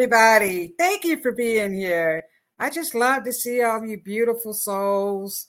[0.00, 0.72] everybody.
[0.78, 2.22] Thank you for being here.
[2.58, 5.48] I just love to see all you beautiful souls.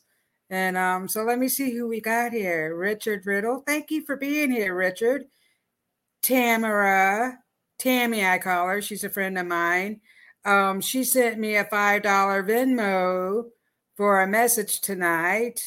[0.49, 2.75] And um, so let me see who we got here.
[2.75, 3.63] Richard Riddle.
[3.65, 5.23] Thank you for being here, Richard.
[6.21, 7.37] Tamara,
[7.79, 8.81] Tammy, I call her.
[8.81, 10.01] She's a friend of mine.
[10.43, 13.45] Um, she sent me a $5 Venmo
[13.95, 15.63] for a message tonight.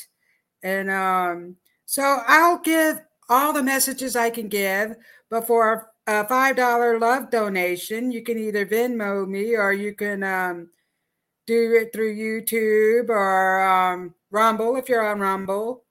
[0.62, 1.56] And um,
[1.86, 3.00] so I'll give
[3.30, 4.94] all the messages I can give
[5.30, 8.10] before a five dollar love donation.
[8.10, 10.68] You can either Venmo me or you can um,
[11.46, 15.84] do it through YouTube or um, Rumble if you're on Rumble.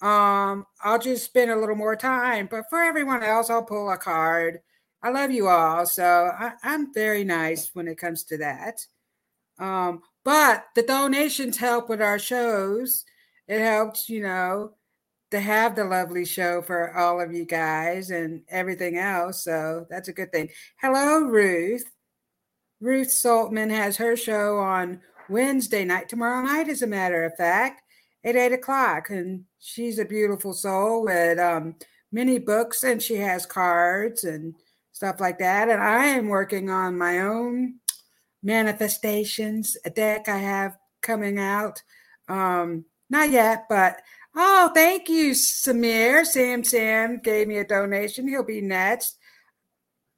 [0.00, 3.96] Um, I'll just spend a little more time, but for everyone else, I'll pull a
[3.96, 4.60] card.
[5.02, 8.86] I love you all, so I, am very nice when it comes to that.
[9.58, 13.04] Um, but the donations help with our shows.
[13.46, 14.72] It helps, you know,
[15.30, 19.42] to have the lovely show for all of you guys and everything else.
[19.44, 20.50] So that's a good thing.
[20.80, 21.90] Hello, Ruth.
[22.80, 27.82] Ruth Saltman has her show on Wednesday night, tomorrow night, as a matter of fact,
[28.24, 29.10] at eight o'clock.
[29.10, 31.76] And she's a beautiful soul with um,
[32.12, 34.54] many books and she has cards and
[34.92, 35.68] stuff like that.
[35.68, 37.80] And I am working on my own
[38.42, 41.82] manifestations, a deck I have coming out.
[42.28, 44.00] Um, not yet, but
[44.36, 46.26] Oh, thank you, Samir.
[46.26, 48.26] Sam Sam gave me a donation.
[48.26, 49.18] He'll be next.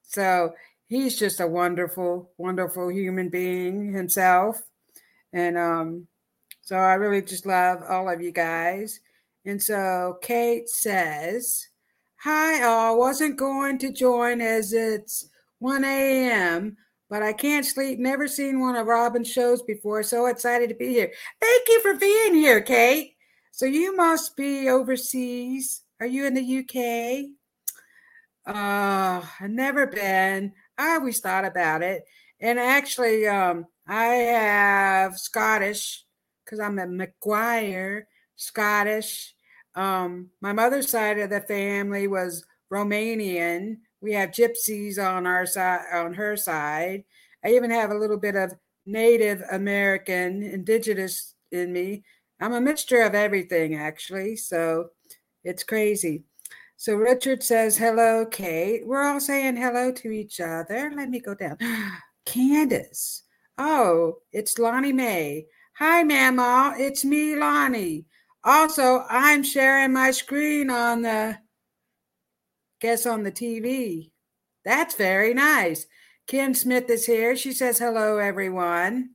[0.03, 0.55] So
[0.87, 4.63] he's just a wonderful, wonderful human being himself.
[5.33, 6.07] And um,
[6.63, 9.01] so I really just love all of you guys.
[9.45, 11.69] And so Kate says,
[12.21, 12.99] Hi, all.
[12.99, 15.29] Wasn't going to join as it's
[15.59, 16.77] 1 a.m.,
[17.09, 17.99] but I can't sleep.
[17.99, 20.03] Never seen one of Robin's shows before.
[20.03, 21.13] So excited to be here.
[21.41, 23.16] Thank you for being here, Kate.
[23.57, 25.81] So you must be overseas.
[25.99, 27.31] Are you in the UK?
[28.47, 30.53] Uh, I've never been.
[30.77, 32.05] I always thought about it.
[32.39, 36.05] And actually, um, I have Scottish
[36.45, 38.03] because I'm a McGuire,
[38.37, 39.35] Scottish.
[39.75, 43.79] Um, my mother's side of the family was Romanian.
[44.03, 47.05] We have gypsies on our side, on her side.
[47.43, 48.53] I even have a little bit of
[48.85, 52.05] Native American, indigenous in me.
[52.41, 54.37] I'm a mixture of everything, actually.
[54.37, 54.91] So
[55.45, 56.25] it's crazy.
[56.77, 58.87] So Richard says, Hello, Kate.
[58.87, 60.93] We're all saying hello to each other.
[60.95, 61.57] Let me go down.
[62.27, 63.23] Candace.
[63.57, 65.47] Oh, it's Lonnie Mae.
[65.79, 66.75] Hi, Mama.
[66.79, 68.05] It's me, Lonnie.
[68.45, 71.39] Also, I'm sharing my screen on the,
[72.81, 74.11] guess on the TV.
[74.65, 75.87] That's very nice.
[76.27, 77.37] Kim Smith is here.
[77.37, 79.11] She says, Hello, everyone.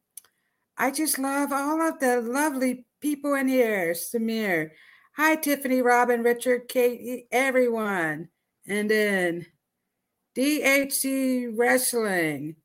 [0.77, 3.94] I just love all of the lovely people in here.
[3.94, 4.71] Samir.
[5.18, 8.30] Hi, Tiffany, Robin, Richard, Kate, everyone.
[8.68, 9.48] And then
[10.38, 12.56] DHC Wrestling.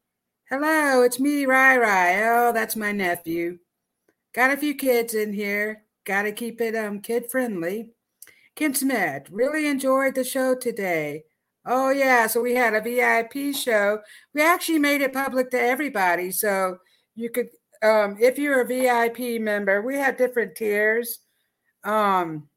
[0.49, 2.23] Hello, it's me, Rai Rai.
[2.23, 3.59] Oh, that's my nephew.
[4.33, 5.83] got a few kids in here.
[6.05, 7.91] Got to keep it um kid friendly.
[8.55, 11.25] Kim Smith, really enjoyed the show today.
[11.67, 13.99] Oh yeah, so we had a VIP show.
[14.35, 16.79] We actually made it public to everybody, so
[17.17, 17.49] you could,
[17.82, 21.20] um, if you're a VIP member, we have different tiers.
[21.84, 22.49] Um,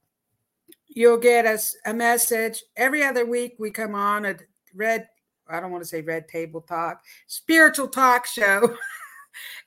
[0.87, 3.55] you'll get us a, a message every other week.
[3.59, 4.35] We come on a
[4.73, 5.07] red,
[5.47, 8.75] I don't want to say red table talk, spiritual talk show.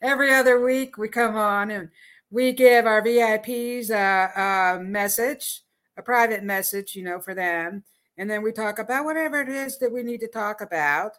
[0.02, 1.88] every other week we come on and
[2.30, 5.62] we give our VIPs a, a message,
[5.96, 7.84] a private message, you know, for them.
[8.18, 11.12] And then we talk about whatever it is that we need to talk about.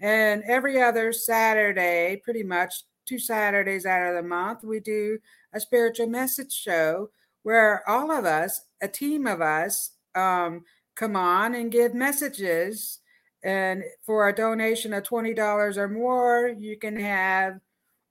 [0.00, 5.18] And every other Saturday, pretty much two Saturdays out of the month, we do
[5.52, 7.10] a spiritual message show
[7.42, 10.64] where all of us, a team of us, um,
[10.94, 12.98] come on and give messages.
[13.42, 17.60] And for a donation of $20 or more, you can have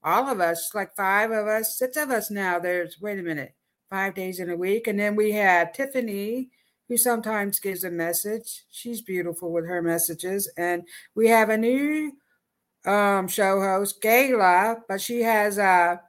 [0.04, 2.60] all of us, like five of us, six of us now.
[2.60, 3.54] There's, wait a minute,
[3.90, 4.88] five days in a week.
[4.88, 6.50] And then we have Tiffany,
[6.88, 8.64] who sometimes gives a message.
[8.72, 10.50] She's beautiful with her messages.
[10.58, 10.84] And
[11.16, 12.14] we have a new
[12.88, 16.02] um, show host, Gayla, but she has a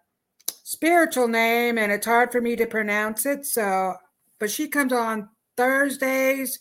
[0.46, 3.44] spiritual name and it's hard for me to pronounce it.
[3.44, 3.94] So,
[4.38, 6.60] but she comes on Thursdays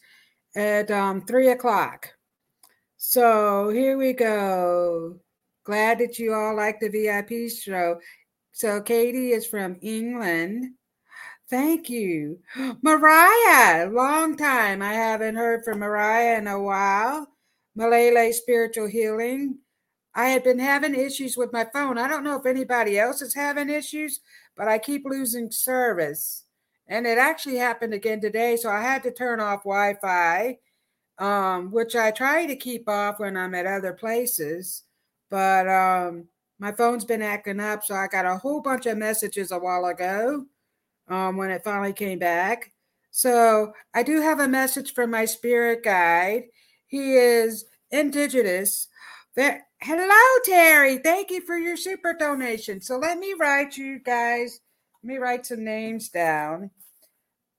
[0.55, 2.09] at um, three o'clock.
[2.97, 5.19] So here we go.
[5.63, 7.99] Glad that you all like the VIP show.
[8.53, 10.73] So Katie is from England.
[11.49, 12.39] Thank you.
[12.81, 14.81] Mariah, long time.
[14.81, 17.27] I haven't heard from Mariah in a while.
[17.77, 19.59] Malele Spiritual Healing.
[20.17, 21.99] I had been having issues with my phone.
[21.99, 24.19] I don't know if anybody else is having issues,
[24.55, 26.45] but I keep losing service.
[26.87, 28.57] And it actually happened again today.
[28.57, 30.57] So I had to turn off Wi Fi,
[31.19, 34.85] um, which I try to keep off when I'm at other places.
[35.29, 36.25] But um,
[36.57, 37.83] my phone's been acting up.
[37.83, 40.45] So I got a whole bunch of messages a while ago
[41.09, 42.71] um, when it finally came back.
[43.11, 46.45] So I do have a message from my spirit guide.
[46.87, 48.87] He is indigenous
[49.81, 50.97] Hello, Terry.
[50.97, 52.81] Thank you for your super donation.
[52.81, 54.59] So let me write you guys,
[55.03, 56.71] let me write some names down.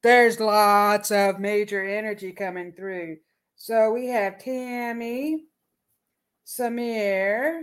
[0.02, 3.18] There's lots of major energy coming through.
[3.56, 5.44] So we have Tammy,
[6.46, 7.62] Samir,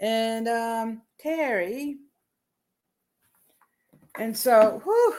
[0.00, 1.96] and um, Terry.
[4.18, 5.16] And so, whew,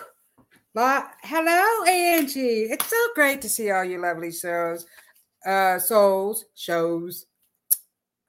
[0.73, 2.63] lot, hello, Angie.
[2.63, 4.85] It's so great to see all you lovely souls
[5.45, 7.25] uh, souls, shows.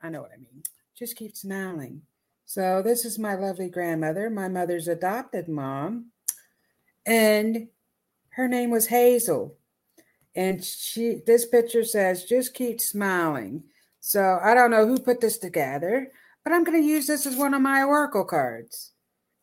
[0.02, 0.62] I know what I mean.
[0.96, 2.02] Just keep smiling.
[2.44, 6.06] So, this is my lovely grandmother, my mother's adopted mom.
[7.04, 7.68] And
[8.30, 9.56] her name was Hazel.
[10.34, 13.64] And she this picture says, just keep smiling.
[14.00, 16.12] So I don't know who put this together,
[16.44, 18.92] but I'm going to use this as one of my oracle cards,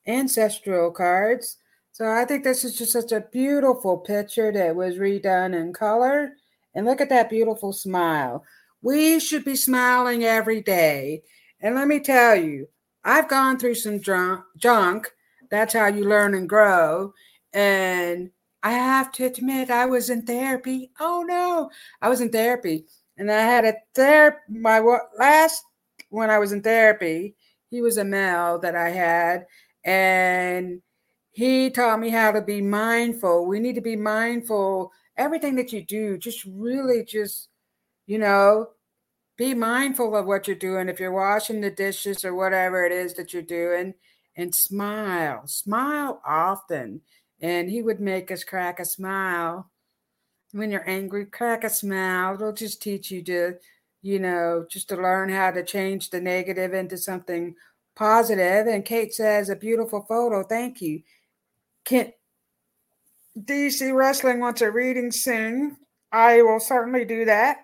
[0.07, 1.57] ancestral cards.
[1.91, 6.33] So I think this is just such a beautiful picture that was redone in color.
[6.73, 8.43] And look at that beautiful smile.
[8.85, 11.23] We should be smiling every day.
[11.59, 12.67] And let me tell you,
[13.03, 15.09] I've gone through some drunk, junk.
[15.49, 17.11] That's how you learn and grow.
[17.51, 18.29] And
[18.61, 20.91] I have to admit, I was in therapy.
[20.99, 22.85] Oh no, I was in therapy.
[23.17, 24.79] And I had a therapy, my
[25.17, 25.63] last,
[26.09, 27.35] when I was in therapy,
[27.71, 29.47] he was a male that I had.
[29.83, 30.83] And
[31.31, 33.47] he taught me how to be mindful.
[33.47, 37.49] We need to be mindful everything that you do, just really just,
[38.05, 38.67] you know,
[39.37, 40.89] be mindful of what you're doing.
[40.89, 43.93] If you're washing the dishes or whatever it is that you're doing,
[44.35, 47.01] and smile, smile often.
[47.41, 49.69] And he would make us crack a smile.
[50.51, 52.35] When you're angry, crack a smile.
[52.35, 53.55] It'll just teach you to,
[54.01, 57.55] you know, just to learn how to change the negative into something
[57.95, 58.67] positive.
[58.67, 60.43] And Kate says, a beautiful photo.
[60.43, 61.01] Thank you.
[61.83, 62.11] Can
[63.37, 65.77] DC Wrestling wants a reading soon.
[66.11, 67.57] I will certainly do that.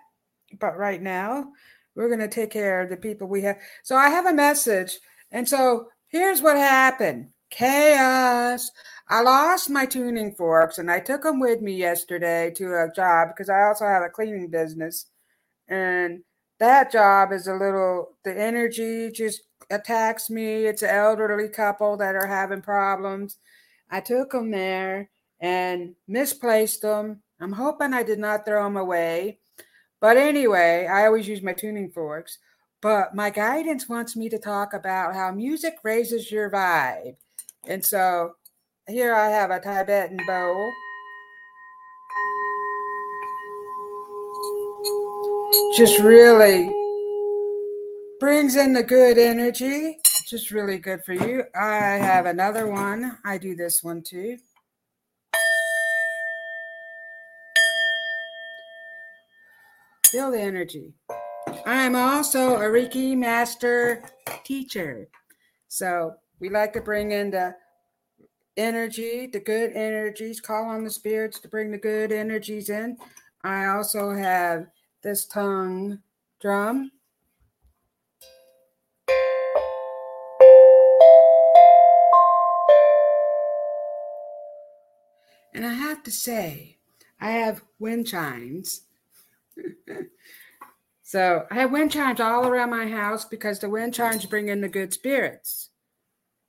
[0.60, 1.52] But right now,
[1.96, 3.58] we're going to take care of the people we have.
[3.84, 5.00] So I have a message.
[5.32, 8.72] And so here's what happened chaos.
[9.10, 13.30] I lost my tuning forks and I took them with me yesterday to a job
[13.30, 15.08] because I also have a cleaning business.
[15.68, 16.24] And
[16.60, 20.66] that job is a little, the energy just attacks me.
[20.66, 23.38] It's an elderly couple that are having problems.
[23.90, 25.10] I took them there
[25.42, 27.22] and misplaced them.
[27.42, 29.40] I'm hoping I did not throw them away.
[30.02, 32.40] But anyway, I always use my tuning forks.
[32.82, 37.16] But my guidance wants me to talk about how music raises your vibe.
[37.68, 38.34] And so
[38.88, 40.72] here I have a Tibetan bowl.
[45.78, 46.74] Just really
[48.20, 49.98] brings in the good energy.
[50.28, 51.44] just really good for you.
[51.56, 53.18] I have another one.
[53.24, 54.38] I do this one too.
[60.12, 60.94] Feel the energy.
[61.66, 64.04] I am also a Reiki master
[64.44, 65.08] teacher.
[65.70, 67.56] So we like to bring in the
[68.58, 72.98] energy, the good energies, call on the spirits to bring the good energies in.
[73.46, 74.68] I also have
[75.02, 76.00] this tongue
[76.42, 76.92] drum.
[85.54, 86.80] And I have to say,
[87.22, 88.82] I have wind chimes.
[91.04, 94.62] so I have wind chimes all around my house because the wind chimes bring in
[94.62, 95.70] the good spirits.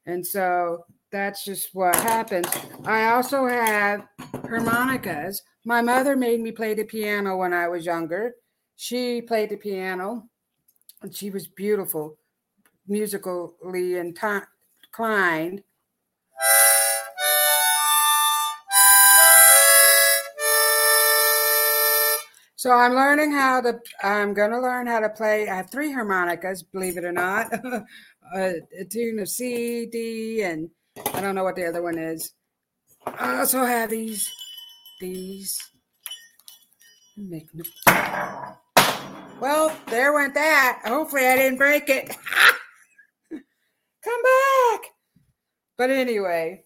[0.07, 2.47] And so that's just what happens.
[2.85, 5.42] I also have harmonicas.
[5.64, 8.35] My mother made me play the piano when I was younger.
[8.76, 10.28] She played the piano
[11.02, 12.16] and she was beautiful,
[12.88, 15.62] musically inclined.
[22.62, 25.49] So I'm learning how to, I'm going to learn how to play.
[25.49, 27.85] I have three harmonicas, believe it or not a,
[28.37, 30.71] uh, a tune of C, D, and
[31.12, 32.35] I don't know what the other one is.
[33.04, 34.31] I also have these,
[35.00, 35.59] these.
[37.16, 37.49] Make
[39.40, 40.83] well, there went that.
[40.85, 42.11] Hopefully, I didn't break it.
[43.31, 44.83] Come back.
[45.76, 46.62] But anyway,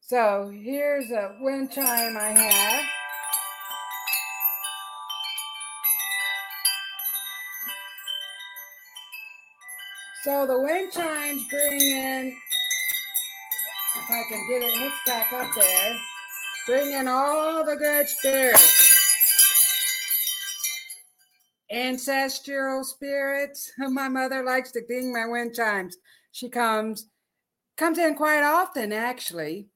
[0.00, 2.95] so here's a wind chime I have.
[10.26, 12.36] So the wind chimes bring in,
[13.94, 15.96] if I can get it hooked back up there,
[16.66, 18.92] bring in all the good spirits.
[21.70, 23.70] Ancestral spirits.
[23.78, 25.96] My mother likes to ding my wind chimes.
[26.32, 27.08] She comes,
[27.76, 29.68] comes in quite often actually.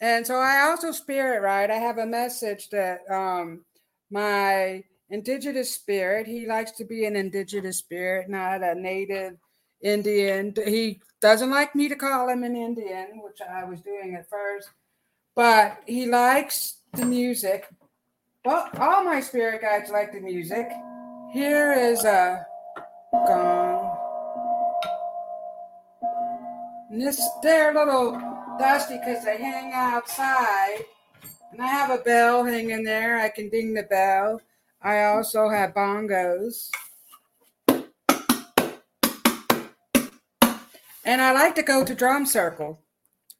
[0.00, 1.68] And so I also spirit right.
[1.68, 3.64] I have a message that um
[4.12, 9.38] my indigenous spirit, he likes to be an indigenous spirit, not a native
[9.82, 10.54] Indian.
[10.64, 14.70] He doesn't like me to call him an Indian, which I was doing at first,
[15.34, 17.68] but he likes the music.
[18.44, 20.68] Well, all my spirit guides like the music.
[21.32, 22.46] Here is a
[23.12, 23.96] gong.
[26.90, 28.12] And this, they're a little
[28.58, 30.78] dusty because they hang outside.
[31.52, 33.18] And I have a bell hanging there.
[33.18, 34.40] I can ding the bell.
[34.80, 36.70] I also have bongos.
[41.08, 42.82] And I like to go to drum circle.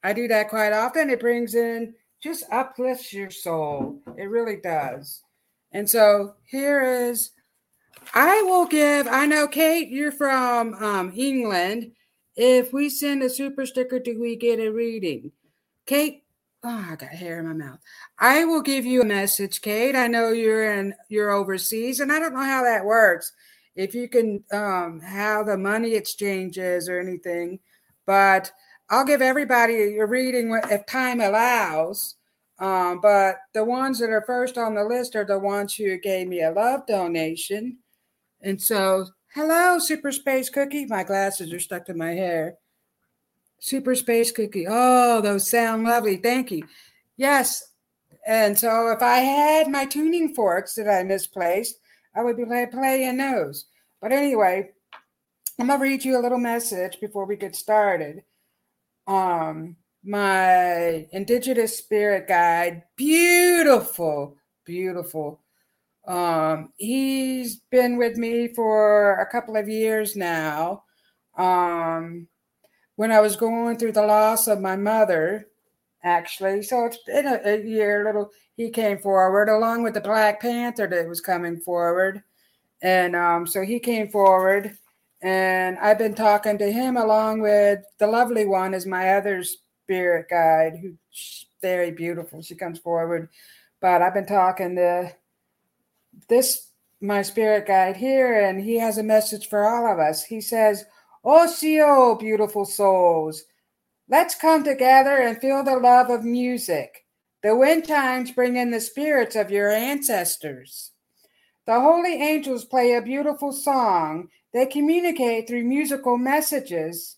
[0.02, 1.10] I do that quite often.
[1.10, 4.00] It brings in, just uplifts your soul.
[4.16, 5.20] It really does.
[5.72, 7.32] And so here is,
[8.14, 11.92] I will give, I know, Kate, you're from um, England.
[12.37, 15.30] If we send a super sticker, do we get a reading?
[15.84, 16.22] Kate,
[16.64, 17.80] oh, I got hair in my mouth.
[18.18, 19.94] I will give you a message, Kate.
[19.94, 23.30] I know you're in, you're overseas, and I don't know how that works
[23.78, 27.61] if you can um, how the money exchanges or anything.
[28.06, 28.50] But
[28.90, 32.16] I'll give everybody a reading if time allows.
[32.58, 36.26] Um, but the ones that are first on the list are the ones who gave
[36.26, 37.78] me a love donation.
[38.40, 40.87] And so, hello, Super Space Cookie.
[40.87, 42.56] My glasses are stuck to my hair.
[43.61, 44.66] Super Space Cookie.
[44.68, 46.16] Oh, those sound lovely.
[46.16, 46.64] Thank you.
[47.16, 47.75] Yes.
[48.26, 51.78] And so, if I had my tuning forks that I misplaced,
[52.18, 53.66] I would be playing those.
[54.02, 54.70] But anyway,
[55.58, 58.25] I'm gonna read you a little message before we get started.
[59.06, 65.42] Um, my indigenous spirit guide, beautiful, beautiful.
[66.08, 70.82] Um, he's been with me for a couple of years now.
[71.37, 72.26] Um,
[72.96, 75.46] when I was going through the loss of my mother,
[76.02, 78.04] actually, so it's been a, a year.
[78.04, 82.25] Little, he came forward along with the Black Panther that was coming forward.
[82.83, 84.77] And um, so he came forward,
[85.23, 90.27] and I've been talking to him along with the lovely one is my other spirit
[90.29, 92.43] guide, who's very beautiful.
[92.43, 93.29] She comes forward,
[93.81, 95.12] but I've been talking to
[96.29, 100.25] this my spirit guide here, and he has a message for all of us.
[100.25, 100.85] He says,
[101.25, 103.45] "Osiyo, beautiful souls,
[104.09, 107.05] let's come together and feel the love of music.
[107.42, 110.92] The wind times bring in the spirits of your ancestors."
[111.66, 114.30] The holy angels play a beautiful song.
[114.52, 117.16] They communicate through musical messages.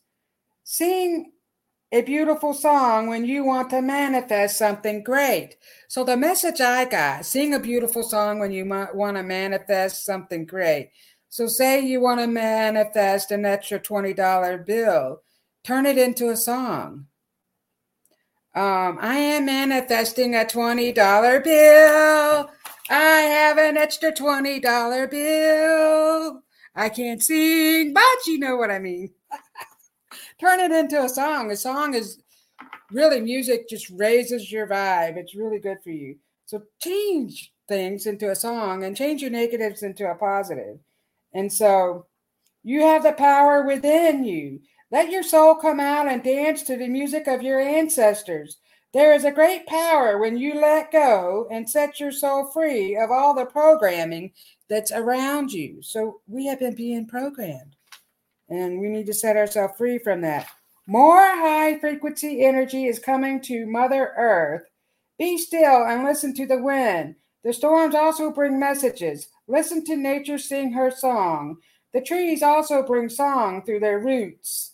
[0.65, 1.33] Sing
[1.93, 5.57] a beautiful song when you want to manifest something great.
[5.89, 10.47] So, the message I got sing a beautiful song when you want to manifest something
[10.47, 10.93] great.
[11.29, 15.23] So, say you want to manifest an extra $20 bill.
[15.63, 17.07] turn it into a song.
[18.53, 20.95] Um, I am manifesting a $20
[21.45, 22.51] bill.
[22.91, 26.43] I have an extra $20 bill.
[26.75, 29.11] I can't sing, but you know what I mean.
[30.41, 31.53] Turn it into a song.
[31.53, 32.21] A song is
[32.91, 35.17] really music just raises your vibe.
[35.17, 36.17] It's really good for you.
[36.47, 40.79] So change things into a song and change your negatives into a positive.
[41.33, 42.07] And so
[42.65, 44.61] you have the power within you.
[44.93, 48.57] Let your soul come out and dance to the music of your ancestors.
[48.93, 53.09] There is a great power when you let go and set your soul free of
[53.09, 54.33] all the programming
[54.69, 55.81] that's around you.
[55.81, 57.77] So we have been being programmed
[58.49, 60.49] and we need to set ourselves free from that.
[60.89, 64.65] More high frequency energy is coming to Mother Earth.
[65.21, 67.15] Be still and listen to the wind.
[67.45, 69.29] The storms also bring messages.
[69.47, 71.59] Listen to nature sing her song.
[71.93, 74.73] The trees also bring song through their roots.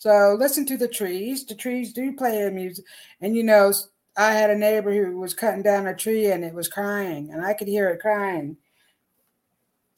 [0.00, 1.44] So listen to the trees.
[1.44, 2.86] The trees do play a music.
[3.20, 3.70] And you know,
[4.16, 7.44] I had a neighbor who was cutting down a tree and it was crying, and
[7.44, 8.56] I could hear it crying.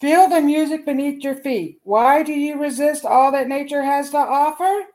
[0.01, 1.79] Feel the music beneath your feet.
[1.85, 4.87] Why do you resist all that nature has to offer?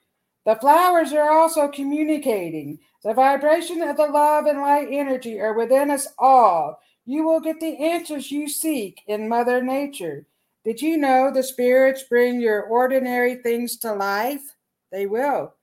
[0.45, 2.77] The flowers are also communicating.
[3.05, 6.81] The vibration of the love and light energy are within us all.
[7.05, 10.25] You will get the answers you seek in Mother Nature.
[10.65, 14.56] Did you know the spirits bring your ordinary things to life?
[14.91, 15.53] They will.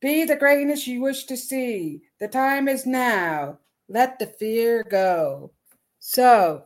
[0.00, 2.02] Be the greatness you wish to see.
[2.20, 3.58] The time is now.
[3.88, 5.52] Let the fear go.
[5.98, 6.64] So,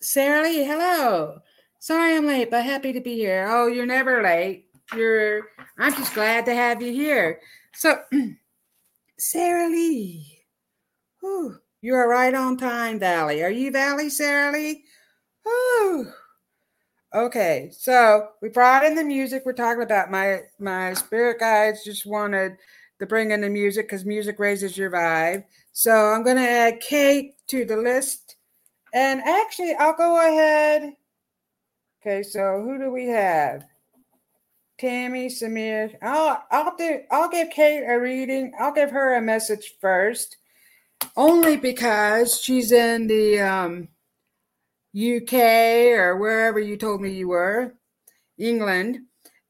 [0.00, 1.38] Sarah Lee, hello.
[1.78, 3.46] Sorry I'm late, but happy to be here.
[3.48, 4.66] Oh, you're never late.
[4.94, 5.42] You're
[5.78, 7.40] I'm just glad to have you here.
[7.74, 7.98] So,
[9.18, 10.44] Sarah Lee.
[11.20, 13.42] Whew, you are right on time, Valley.
[13.42, 14.84] Are you Valley, Sarah Lee?
[15.44, 16.12] Whew.
[17.16, 19.44] Okay, so we brought in the music.
[19.46, 22.58] We're talking about my my spirit guides just wanted
[22.98, 25.44] to bring in the music because music raises your vibe.
[25.72, 28.36] So I'm to add Kate to the list,
[28.92, 30.92] and actually I'll go ahead.
[32.02, 33.64] Okay, so who do we have?
[34.78, 35.96] Tammy, Samir.
[36.02, 38.52] I'll I'll do I'll give Kate a reading.
[38.60, 40.36] I'll give her a message first,
[41.16, 43.88] only because she's in the um
[44.96, 45.34] UK
[45.98, 47.74] or wherever you told me you were,
[48.38, 49.00] England,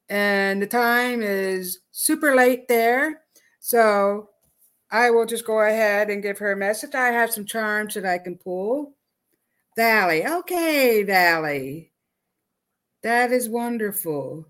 [0.09, 3.21] and the time is super late there.
[3.59, 4.29] So
[4.91, 6.95] I will just go ahead and give her a message.
[6.95, 8.95] I have some charms that I can pull.
[9.77, 10.25] Valley.
[10.25, 11.91] Okay, Valley.
[13.03, 14.47] That is wonderful.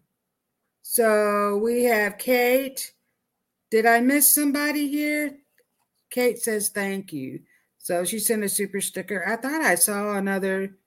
[0.82, 2.94] So we have Kate.
[3.70, 5.38] Did I miss somebody here?
[6.10, 7.42] Kate says thank you.
[7.78, 9.28] So she sent a super sticker.
[9.28, 10.78] I thought I saw another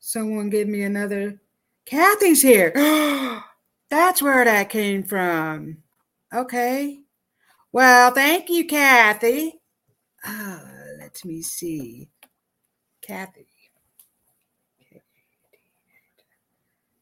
[0.00, 1.40] Someone give me another.
[1.84, 2.72] Kathy's here.
[3.90, 5.78] That's where that came from.
[6.34, 7.00] Okay.
[7.70, 9.60] Well, thank you, Kathy.
[10.26, 10.60] Uh,
[10.98, 12.08] let me see.
[13.02, 13.46] Kathy.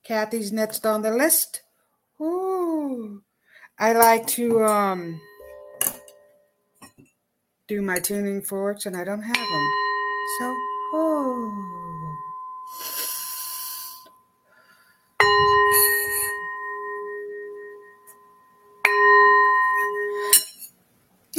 [0.04, 1.62] Kathy's next on the list.
[2.20, 3.22] Ooh.
[3.78, 5.20] I like to um
[7.68, 9.72] do my tuning forks and I don't have them.
[10.38, 10.56] So,
[10.94, 11.78] oh.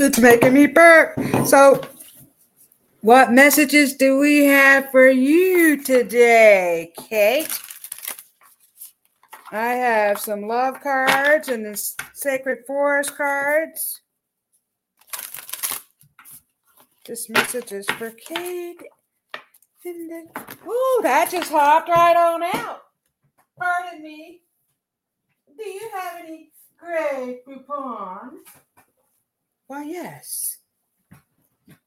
[0.01, 1.19] It's making me burp.
[1.45, 1.81] So,
[3.01, 7.59] what messages do we have for you today, Kate?
[9.51, 11.75] I have some love cards and the
[12.13, 13.99] sacred forest cards.
[17.05, 18.81] This message is for Kate.
[20.65, 22.83] Oh, that just hopped right on out.
[23.57, 24.43] Pardon me.
[25.57, 28.37] Do you have any Grey Poupons?
[29.69, 30.57] Why, yes.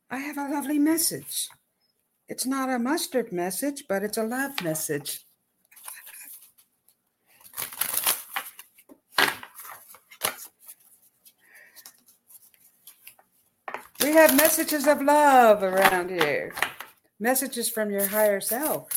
[0.08, 1.48] I have a lovely message.
[2.28, 5.26] It's not a mustard message, but it's a love message.
[14.00, 16.54] We have messages of love around here,
[17.18, 18.88] messages from your higher self.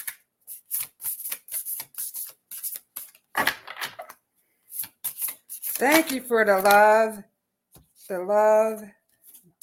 [5.74, 7.24] Thank you for the love
[8.08, 8.84] the love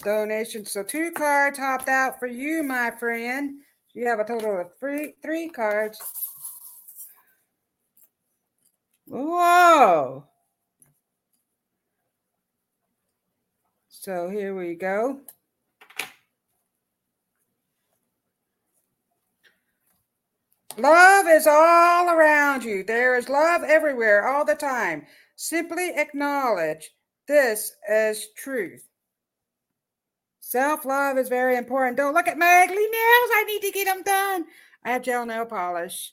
[0.03, 0.65] donation.
[0.65, 3.61] So two cards hopped out for you, my friend.
[3.95, 6.01] You have a total of three three cards.
[9.07, 10.25] Whoa.
[13.89, 15.21] So here we go.
[20.79, 22.83] Love is all around you.
[22.83, 25.07] There is love everywhere all the time.
[25.37, 26.91] simply acknowledge
[27.27, 28.89] this as truth.
[30.41, 31.97] Self love is very important.
[31.97, 33.31] Don't look at my ugly nails.
[33.35, 34.45] I need to get them done.
[34.85, 36.13] I have gel nail polish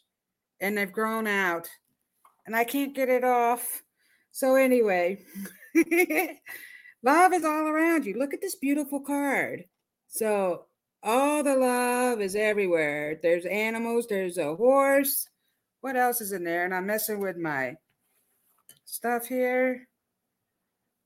[0.61, 1.67] and they've grown out
[2.45, 3.83] and I can't get it off.
[4.31, 5.19] So, anyway,
[7.03, 8.17] love is all around you.
[8.17, 9.65] Look at this beautiful card.
[10.07, 10.67] So,
[11.03, 13.19] all the love is everywhere.
[13.21, 15.27] There's animals, there's a horse.
[15.81, 16.63] What else is in there?
[16.63, 17.75] And I'm messing with my
[18.85, 19.88] stuff here.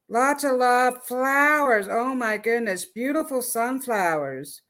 [0.09, 1.05] Lots of love.
[1.05, 1.87] Flowers.
[1.89, 2.85] Oh my goodness.
[2.85, 4.61] Beautiful sunflowers.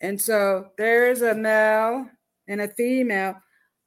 [0.00, 2.06] And so there is a male
[2.48, 3.36] and a female.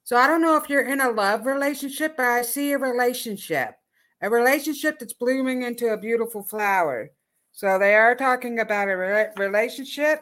[0.03, 3.75] So I don't know if you're in a love relationship, but I see a relationship,
[4.21, 7.09] a relationship that's blooming into a beautiful flower.
[7.51, 10.21] So they are talking about a re- relationship.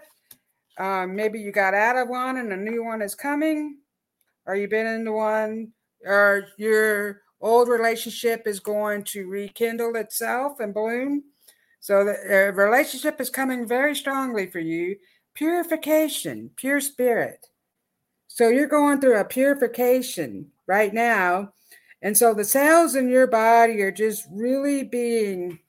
[0.80, 3.78] Um, maybe you got out of one and a new one is coming,
[4.46, 5.72] or you've been in the one,
[6.06, 11.24] or your old relationship is going to rekindle itself and bloom.
[11.80, 14.96] So the relationship is coming very strongly for you.
[15.36, 17.46] Purification, pure spirit.
[18.28, 21.54] So you're going through a purification right now.
[22.02, 25.60] And so the cells in your body are just really being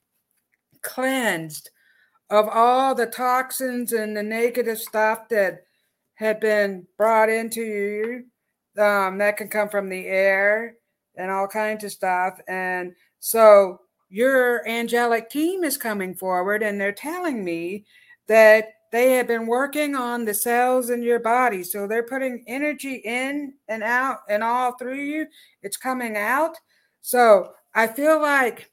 [0.81, 1.69] cleansed
[2.31, 5.65] of all the toxins and the negative stuff that
[6.15, 8.25] had been brought into you.
[8.83, 10.75] Um, that can come from the air
[11.17, 12.39] and all kinds of stuff.
[12.47, 17.85] And so your angelic team is coming forward and they're telling me
[18.27, 21.63] that they have been working on the cells in your body.
[21.63, 25.27] So they're putting energy in and out and all through you.
[25.61, 26.55] It's coming out.
[27.01, 28.71] So I feel like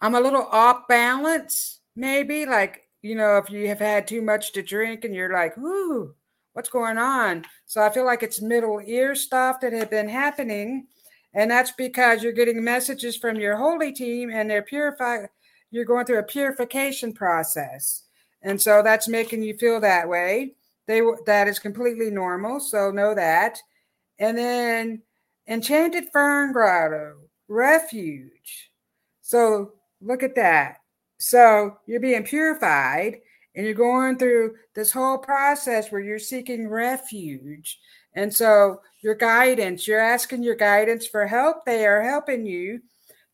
[0.00, 2.46] I'm a little off balance, maybe.
[2.46, 6.14] Like, you know, if you have had too much to drink and you're like, ooh,
[6.52, 7.44] what's going on?
[7.66, 10.88] So I feel like it's middle ear stuff that had been happening.
[11.34, 15.28] And that's because you're getting messages from your holy team and they're purifying,
[15.70, 18.04] you're going through a purification process.
[18.42, 20.54] And so that's making you feel that way.
[20.86, 22.58] They that is completely normal.
[22.58, 23.58] So know that.
[24.18, 25.02] And then
[25.46, 27.16] Enchanted Fern Grotto,
[27.48, 28.70] Refuge.
[29.20, 30.78] So look at that.
[31.18, 33.18] So you're being purified
[33.54, 37.78] and you're going through this whole process where you're seeking refuge.
[38.14, 41.64] And so your guidance, you're asking your guidance for help.
[41.64, 42.80] They are helping you.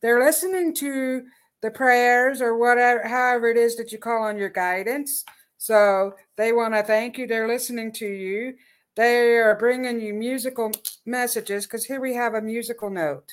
[0.02, 1.22] They're listening to
[1.62, 5.24] the prayers or whatever, however it is that you call on your guidance.
[5.58, 7.26] So they want to thank you.
[7.26, 8.54] They're listening to you.
[8.94, 10.70] They are bringing you musical
[11.04, 13.32] messages because here we have a musical note.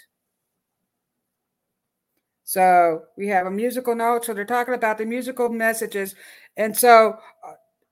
[2.43, 4.25] So we have a musical note.
[4.25, 6.15] So they're talking about the musical messages.
[6.57, 7.17] And so,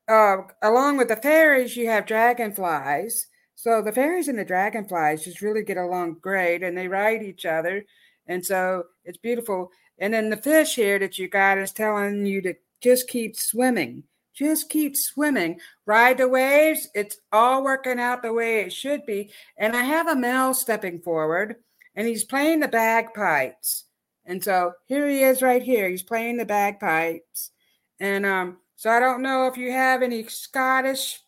[0.07, 3.27] uh, uh along with the fairies, you have dragonflies.
[3.61, 7.45] So the fairies and the dragonflies just really get along great and they ride each
[7.45, 7.85] other.
[8.25, 9.69] And so it's beautiful.
[9.99, 14.01] And then the fish here that you got is telling you to just keep swimming.
[14.33, 15.59] Just keep swimming.
[15.85, 16.87] Ride the waves.
[16.95, 19.31] It's all working out the way it should be.
[19.59, 21.57] And I have a male stepping forward
[21.95, 23.83] and he's playing the bagpipes.
[24.25, 25.87] And so here he is right here.
[25.87, 27.51] He's playing the bagpipes.
[27.99, 31.19] And um, so I don't know if you have any Scottish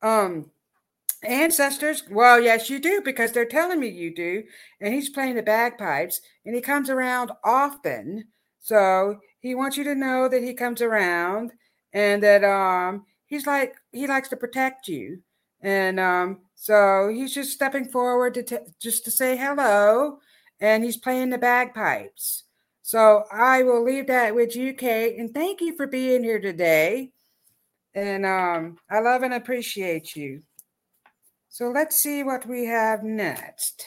[0.00, 0.48] um
[1.24, 2.02] ancestors?
[2.10, 4.42] Well yes you do because they're telling me you do
[4.80, 8.24] and he's playing the bagpipes and he comes around often.
[8.60, 11.52] So he wants you to know that he comes around
[11.92, 15.20] and that um he's like he likes to protect you.
[15.62, 20.18] And um so he's just stepping forward to t- just to say hello
[20.60, 22.44] and he's playing the bagpipes.
[22.82, 27.10] So i will leave that with you kate and thank you for being here today.
[27.94, 30.42] And um i love and appreciate you
[31.50, 33.84] so let's see what we have next.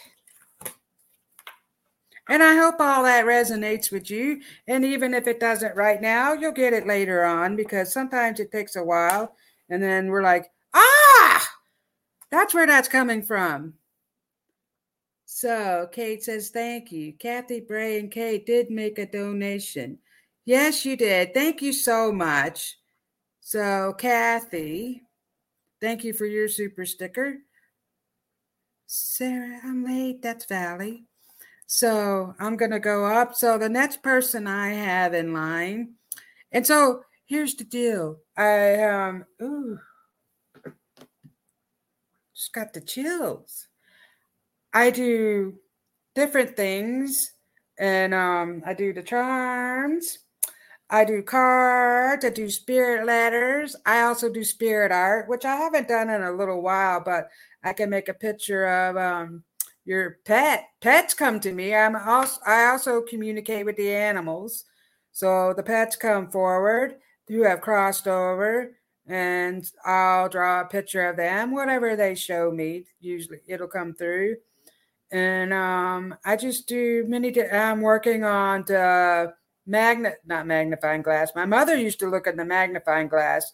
[2.30, 4.42] And I hope all that resonates with you.
[4.68, 8.52] And even if it doesn't right now, you'll get it later on because sometimes it
[8.52, 9.36] takes a while.
[9.70, 11.50] And then we're like, ah,
[12.32, 13.74] that's where that's coming from.
[15.26, 17.14] So Kate says, thank you.
[17.14, 19.98] Kathy Bray and Kate did make a donation.
[20.46, 21.34] Yes, you did.
[21.34, 22.78] Thank you so much.
[23.40, 25.04] So, Kathy,
[25.82, 27.38] thank you for your super sticker.
[28.86, 30.22] Sarah, I'm late.
[30.22, 31.06] That's Valley.
[31.68, 33.36] So I'm going to go up.
[33.36, 35.96] So the next person I have in line.
[36.52, 38.18] And so here's the deal.
[38.38, 39.80] I, um, ooh,
[42.36, 43.68] just got the chills.
[44.74, 45.60] I do
[46.16, 47.34] different things
[47.80, 50.20] and um, I do the charms.
[50.94, 52.24] I do cards.
[52.24, 53.76] I do spirit letters.
[53.84, 57.30] I also do spirit art, which I haven't done in a little while, but
[57.64, 59.44] I can make a picture of um,
[59.86, 60.68] your pet.
[60.82, 61.74] Pets come to me.
[61.74, 64.66] I'm also I also communicate with the animals.
[65.12, 68.78] So the pets come forward who have crossed over
[69.08, 72.86] and I'll draw a picture of them, whatever they show me.
[73.00, 74.36] Usually it'll come through.
[75.12, 79.34] And um, I just do many, I'm working on the
[79.66, 81.32] magnet, not magnifying glass.
[81.36, 83.52] My mother used to look in the magnifying glass.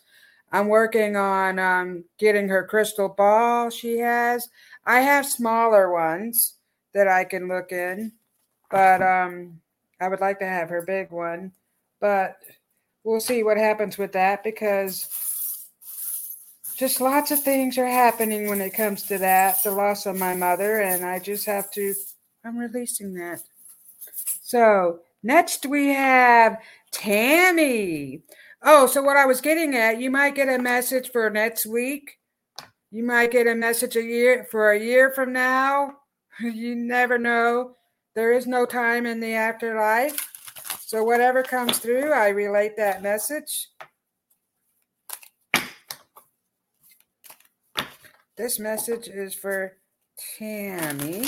[0.51, 4.49] I'm working on um, getting her crystal ball she has.
[4.85, 6.55] I have smaller ones
[6.93, 8.11] that I can look in,
[8.71, 9.59] but um,
[10.01, 11.51] I would like to have her big one.
[12.01, 12.37] But
[13.03, 15.07] we'll see what happens with that because
[16.79, 20.33] just lots of things are happening when it comes to that the loss of my
[20.33, 21.93] mother and i just have to
[22.45, 23.41] i'm releasing that
[24.41, 26.57] so next we have
[26.91, 28.21] tammy.
[28.61, 32.19] Oh so what i was getting at you might get a message for next week.
[32.91, 35.95] You might get a message a year for a year from now.
[36.41, 37.75] You never know.
[38.15, 40.29] There is no time in the afterlife.
[40.85, 43.67] So whatever comes through i relate that message.
[48.39, 49.73] This message is for
[50.37, 51.25] Tammy.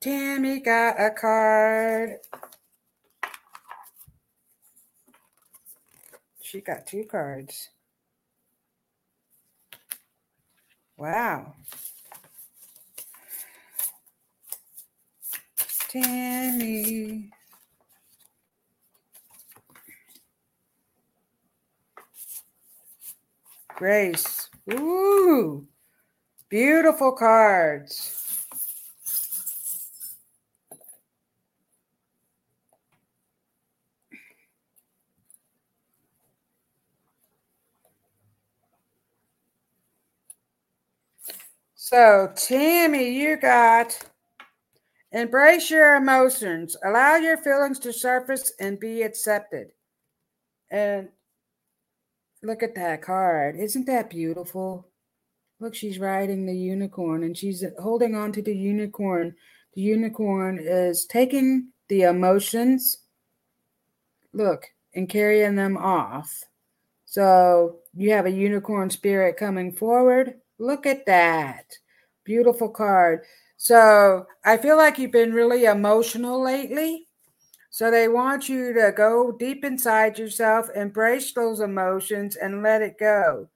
[0.00, 2.18] Tammy got a card.
[6.40, 7.70] She got two cards.
[10.96, 11.54] Wow.
[15.88, 17.30] Tammy.
[23.76, 24.48] Grace.
[24.72, 25.66] Ooh,
[26.48, 28.15] beautiful cards.
[41.86, 43.96] So, Tammy, you got
[45.12, 49.68] embrace your emotions, allow your feelings to surface and be accepted.
[50.70, 51.08] And
[52.42, 53.56] Look at that card.
[53.58, 54.88] Isn't that beautiful?
[55.58, 59.34] Look, she's riding the unicorn and she's holding on to the unicorn.
[59.74, 62.98] The unicorn is taking the emotions,
[64.32, 66.44] look, and carrying them off.
[67.04, 70.34] So you have a unicorn spirit coming forward.
[70.58, 71.72] Look at that.
[72.24, 73.22] Beautiful card.
[73.56, 77.08] So I feel like you've been really emotional lately.
[77.70, 82.98] So they want you to go deep inside yourself, embrace those emotions, and let it
[82.98, 83.48] go.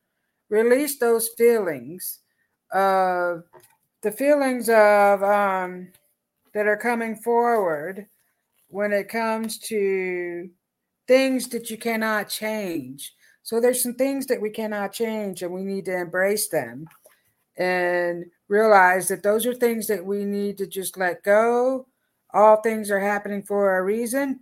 [0.51, 2.21] Release those feelings
[2.73, 3.45] of
[4.03, 5.89] the feelings of um,
[6.53, 8.07] that are coming forward
[8.69, 10.49] when it comes to
[11.07, 13.15] things that you cannot change.
[13.43, 16.87] So there's some things that we cannot change, and we need to embrace them
[17.57, 21.87] and realize that those are things that we need to just let go
[22.33, 24.41] all things are happening for a reason.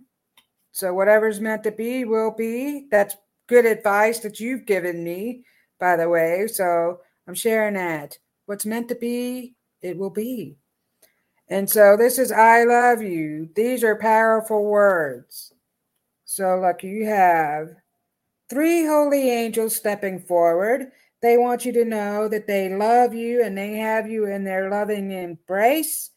[0.71, 2.87] So whatever's meant to be will be.
[2.91, 5.43] That's good advice that you've given me,
[5.79, 6.47] by the way.
[6.47, 8.17] So I'm sharing that.
[8.45, 10.55] What's meant to be, it will be.
[11.49, 13.49] And so this is I love you.
[13.55, 15.53] These are powerful words.
[16.25, 17.69] So look, you have
[18.49, 20.91] three holy angels stepping forward.
[21.21, 24.69] They want you to know that they love you and they have you in their
[24.69, 26.11] loving embrace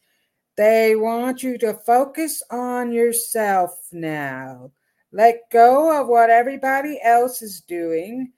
[0.57, 4.71] they want you to focus on yourself now.
[5.11, 8.33] Let go of what everybody else is doing.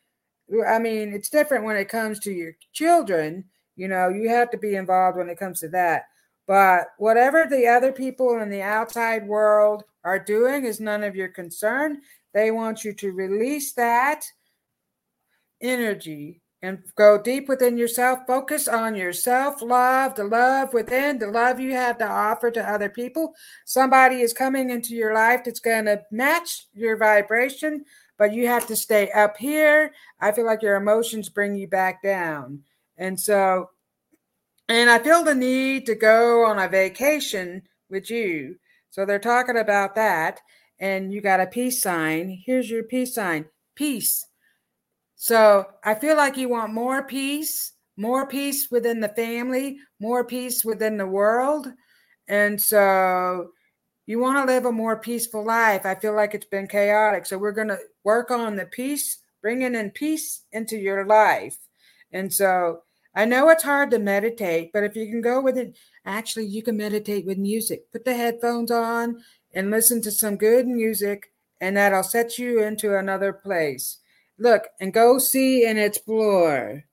[0.66, 3.44] I mean, it's different when it comes to your children.
[3.76, 6.04] You know, you have to be involved when it comes to that.
[6.46, 11.28] But whatever the other people in the outside world are doing is none of your
[11.28, 12.02] concern.
[12.34, 14.26] They want you to release that
[15.62, 18.20] energy and go deep within yourself.
[18.26, 22.70] Focus on your self love, the love within, the love you have to offer to
[22.70, 23.34] other people.
[23.64, 27.84] Somebody is coming into your life that's going to match your vibration,
[28.18, 29.92] but you have to stay up here.
[30.20, 32.62] I feel like your emotions bring you back down.
[32.96, 33.70] And so,
[34.68, 38.56] and I feel the need to go on a vacation with you.
[38.90, 40.40] So they're talking about that.
[40.78, 42.42] And you got a peace sign.
[42.44, 44.26] Here's your peace sign peace
[45.24, 50.66] so I feel like you want more peace, more peace within the family, more peace
[50.66, 51.68] within the world.
[52.28, 53.48] And so
[54.04, 55.86] you want to live a more peaceful life.
[55.86, 57.24] I feel like it's been chaotic.
[57.24, 61.56] So we're going to work on the peace, bringing in peace into your life.
[62.12, 62.82] And so
[63.14, 66.62] I know it's hard to meditate, but if you can go with it, actually, you
[66.62, 67.90] can meditate with music.
[67.92, 69.22] Put the headphones on
[69.54, 73.98] and listen to some good music, and that'll set you into another place.
[74.38, 76.84] Look and go see and explore.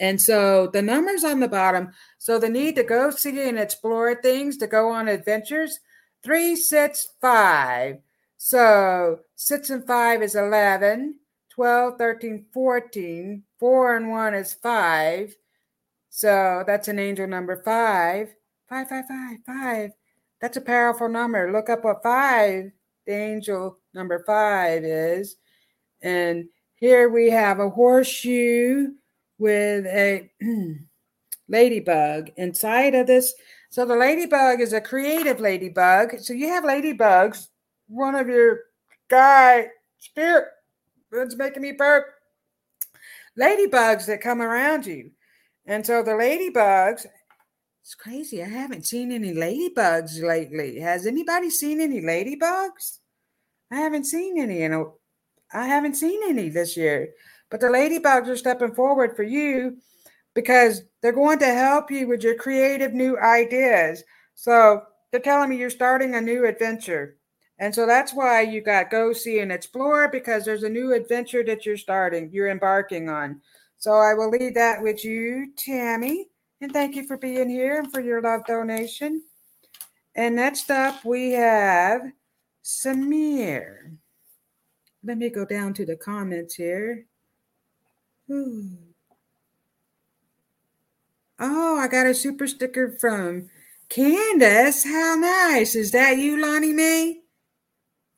[0.00, 4.14] And so the numbers on the bottom, so the need to go see and explore
[4.14, 5.80] things, to go on adventures,
[6.22, 7.98] three, six, five.
[8.36, 11.16] So six and five is 11,
[11.50, 13.42] 12, 13, 14.
[13.58, 15.34] Four and one is five.
[16.10, 18.34] So that's an angel number five.
[18.68, 19.90] Five, five, five, five.
[20.40, 21.52] That's a powerful number.
[21.52, 22.70] Look up what five,
[23.06, 25.36] the angel number five is.
[26.02, 28.92] And here we have a horseshoe
[29.38, 30.30] with a
[31.48, 33.34] ladybug inside of this.
[33.70, 36.20] So the ladybug is a creative ladybug.
[36.20, 37.48] So you have ladybugs.
[37.88, 38.60] One of your
[39.08, 40.44] guy spirit
[41.12, 42.06] it's making me burp.
[43.38, 45.10] Ladybugs that come around you.
[45.66, 47.06] And so the ladybugs,
[47.88, 48.42] it's crazy.
[48.42, 50.78] I haven't seen any ladybugs lately.
[50.78, 52.98] Has anybody seen any ladybugs?
[53.72, 54.84] I haven't seen any in a
[55.54, 57.08] I haven't seen any this year.
[57.50, 59.78] But the ladybugs are stepping forward for you
[60.34, 64.04] because they're going to help you with your creative new ideas.
[64.34, 67.16] So they're telling me you're starting a new adventure.
[67.58, 71.42] And so that's why you got go see and explore because there's a new adventure
[71.44, 73.40] that you're starting, you're embarking on.
[73.78, 76.28] So I will leave that with you, Tammy.
[76.60, 79.22] And thank you for being here and for your love donation.
[80.16, 82.02] And next up, we have
[82.64, 83.96] Samir.
[85.04, 87.06] Let me go down to the comments here.
[88.30, 88.76] Ooh.
[91.38, 93.48] Oh, I got a super sticker from
[93.88, 94.84] Candace.
[94.84, 95.76] How nice.
[95.76, 97.20] Is that you, Lonnie Mae?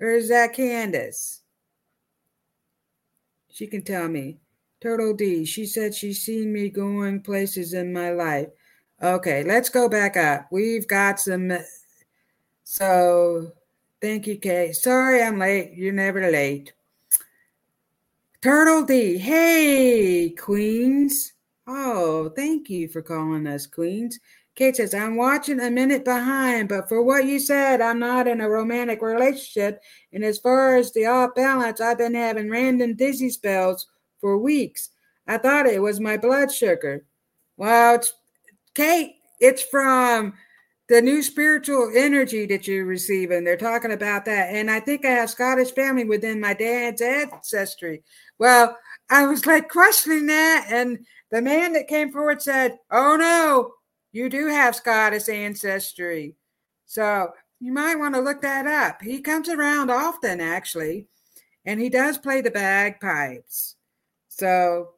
[0.01, 1.43] Or is that Candace?
[3.51, 4.39] She can tell me.
[4.81, 5.45] Turtle D.
[5.45, 8.49] She said she's seen me going places in my life.
[9.03, 10.47] Okay, let's go back up.
[10.51, 11.51] We've got some.
[11.51, 11.59] Uh,
[12.65, 13.53] so,
[14.01, 14.73] thank you, Kay.
[14.73, 15.73] Sorry I'm late.
[15.75, 16.73] You're never late.
[18.41, 19.19] Turtle D.
[19.19, 21.35] Hey, Queens.
[21.67, 24.19] Oh, thank you for calling us Queens.
[24.55, 28.41] Kate says, I'm watching a minute behind, but for what you said, I'm not in
[28.41, 29.81] a romantic relationship.
[30.13, 33.87] And as far as the off balance, I've been having random dizzy spells
[34.21, 34.91] for weeks.
[35.27, 37.05] I thought it was my blood sugar.
[37.57, 38.13] Well, it's,
[38.75, 40.35] Kate, it's from
[40.89, 43.45] the new spiritual energy that you're receiving.
[43.45, 44.53] They're talking about that.
[44.53, 48.03] And I think I have Scottish family within my dad's ancestry.
[48.39, 48.77] Well,
[49.09, 50.67] I was like questioning that.
[50.69, 53.73] And the man that came forward said, Oh no,
[54.13, 56.35] you do have Scottish ancestry.
[56.87, 57.31] So
[57.61, 59.01] you might want to look that up.
[59.01, 61.07] He comes around often, actually,
[61.65, 63.77] and he does play the bagpipes.
[64.41, 64.91] So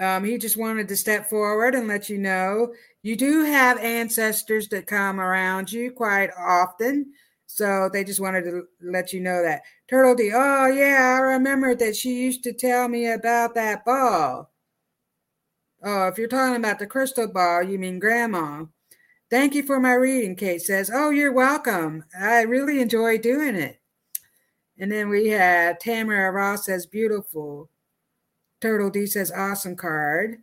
[0.00, 2.72] um, he just wanted to step forward and let you know
[3.02, 7.12] you do have ancestors that come around you quite often.
[7.46, 9.62] So they just wanted to let you know that.
[9.88, 14.50] Turtle D, oh, yeah, I remember that she used to tell me about that ball.
[15.82, 18.64] Oh, if you're talking about the crystal ball, you mean grandma.
[19.30, 20.90] Thank you for my reading, Kate says.
[20.92, 22.04] Oh, you're welcome.
[22.18, 23.80] I really enjoy doing it.
[24.78, 27.70] And then we have Tamara Ross says, beautiful.
[28.60, 30.38] Turtle D says, awesome card.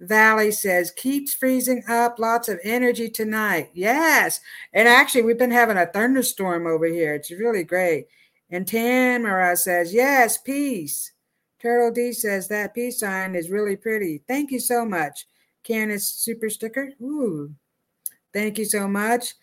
[0.00, 3.70] Valley says, keeps freezing up, lots of energy tonight.
[3.74, 4.40] Yes.
[4.72, 7.14] And actually, we've been having a thunderstorm over here.
[7.14, 8.06] It's really great.
[8.50, 11.12] And Tamara says, yes, peace.
[11.60, 14.22] Turtle D says, that peace sign is really pretty.
[14.26, 15.26] Thank you so much.
[15.62, 16.90] Candace super sticker.
[17.02, 17.54] Ooh.
[18.32, 19.34] Thank you so much.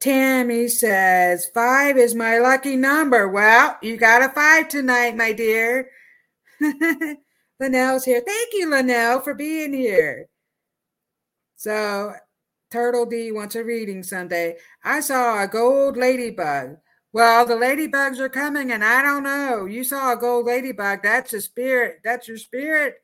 [0.00, 3.28] Tammy says, five is my lucky number.
[3.28, 5.90] Well, you got a five tonight, my dear.
[7.60, 8.22] Linnell's here.
[8.26, 10.26] Thank you, Linnell, for being here.
[11.56, 12.14] So,
[12.70, 14.56] Turtle D wants a reading Sunday.
[14.82, 16.78] I saw a gold ladybug.
[17.12, 19.66] Well, the ladybugs are coming, and I don't know.
[19.66, 21.02] You saw a gold ladybug.
[21.02, 22.00] That's a spirit.
[22.02, 22.96] That's your spirit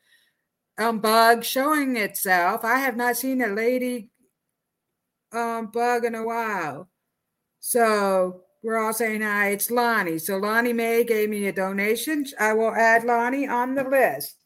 [0.79, 2.65] um, bug showing itself.
[2.65, 4.11] I have not seen a lady
[5.33, 6.89] um, bug in a while.
[7.61, 9.51] So we're all saying hi.
[9.51, 10.19] It's Lonnie.
[10.19, 12.27] So Lonnie May gave me a donation.
[12.39, 14.46] I will add Lonnie on the list.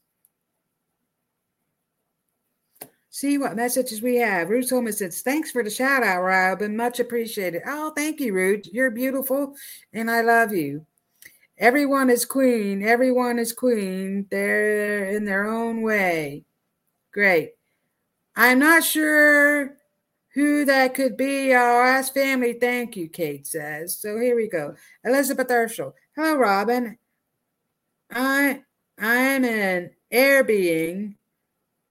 [3.12, 4.50] See what messages we have.
[4.50, 6.76] Ruth Holman says, Thanks for the shout out, Robin.
[6.76, 7.62] Much appreciated.
[7.66, 8.66] Oh, thank you, Ruth.
[8.72, 9.56] You're beautiful
[9.92, 10.86] and I love you.
[11.58, 12.82] Everyone is queen.
[12.84, 14.26] Everyone is queen.
[14.30, 16.44] They're in their own way.
[17.12, 17.50] Great.
[18.36, 19.76] I'm not sure
[20.34, 21.52] who that could be.
[21.52, 22.52] I'll ask family.
[22.54, 23.98] Thank you, Kate says.
[23.98, 24.76] So here we go.
[25.04, 25.94] Elizabeth Urshel.
[26.14, 26.96] Hello, Robin.
[28.12, 28.62] I
[28.98, 31.16] I'm an air being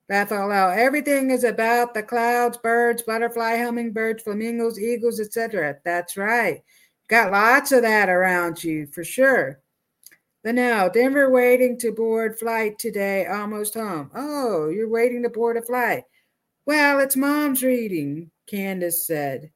[0.09, 0.75] Bartholomew.
[0.75, 5.77] Everything is about the clouds, birds, butterfly, hummingbirds, flamingos, eagles, etc.
[5.85, 6.63] That's right.
[7.07, 9.61] Got lots of that around you for sure.
[10.43, 14.09] But now, Denver waiting to board flight today, almost home.
[14.15, 16.05] Oh, you're waiting to board a flight.
[16.65, 19.51] Well, it's mom's reading, Candace said.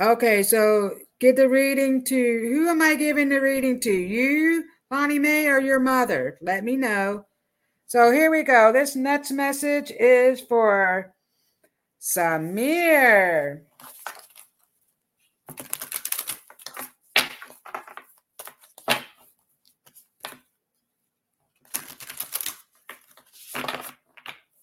[0.00, 3.92] Okay, so give the reading to who am I giving the reading to?
[3.92, 6.38] You, Bonnie Mae, or your mother?
[6.40, 7.26] Let me know.
[7.92, 8.72] So here we go.
[8.72, 11.12] This next message is for
[12.00, 13.64] Samir.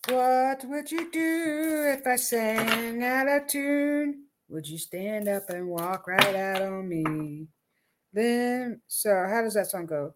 [0.08, 4.24] What would you do if I sang out of tune?
[4.48, 7.46] Would you stand up and walk right out on me?
[8.12, 10.16] Then, so how does that song go?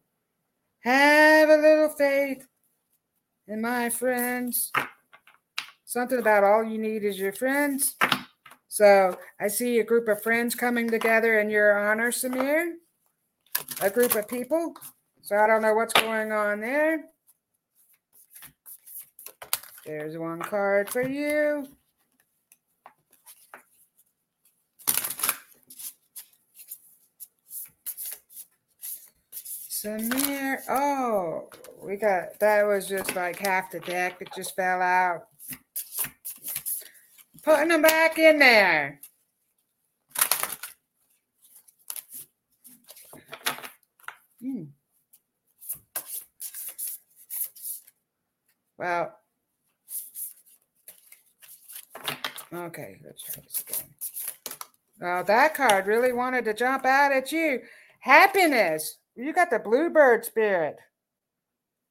[0.79, 2.47] Have a little faith
[3.47, 4.71] in my friends.
[5.85, 7.95] Something about all you need is your friends.
[8.67, 12.71] So I see a group of friends coming together in your honor, Samir.
[13.81, 14.73] A group of people.
[15.21, 17.05] So I don't know what's going on there.
[19.85, 21.67] There's one card for you.
[29.83, 30.61] Samir.
[30.69, 31.49] Oh,
[31.81, 35.27] we got that was just like half the deck that just fell out.
[37.43, 39.01] Putting them back in there.
[44.41, 44.63] Hmm.
[48.77, 49.17] Well,
[52.53, 53.89] Okay, let's try this again.
[55.01, 57.61] Well, that card really wanted to jump out at you.
[57.99, 58.99] Happiness.
[59.15, 60.77] You got the bluebird spirit.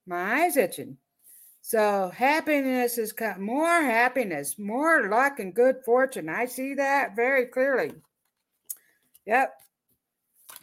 [0.07, 0.97] My eyes itching.
[1.61, 6.29] So happiness is got more happiness, more luck and good fortune.
[6.29, 7.93] I see that very clearly.
[9.27, 9.55] Yep.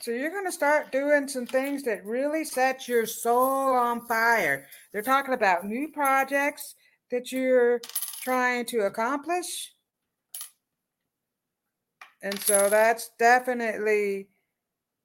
[0.02, 4.68] So you're going to start doing some things that really set your soul on fire.
[4.92, 6.76] They're talking about new projects
[7.12, 7.80] that you're
[8.22, 9.74] trying to accomplish.
[12.22, 14.28] And so that's definitely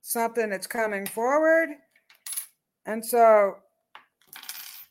[0.07, 1.71] something that's coming forward.
[2.85, 3.57] And so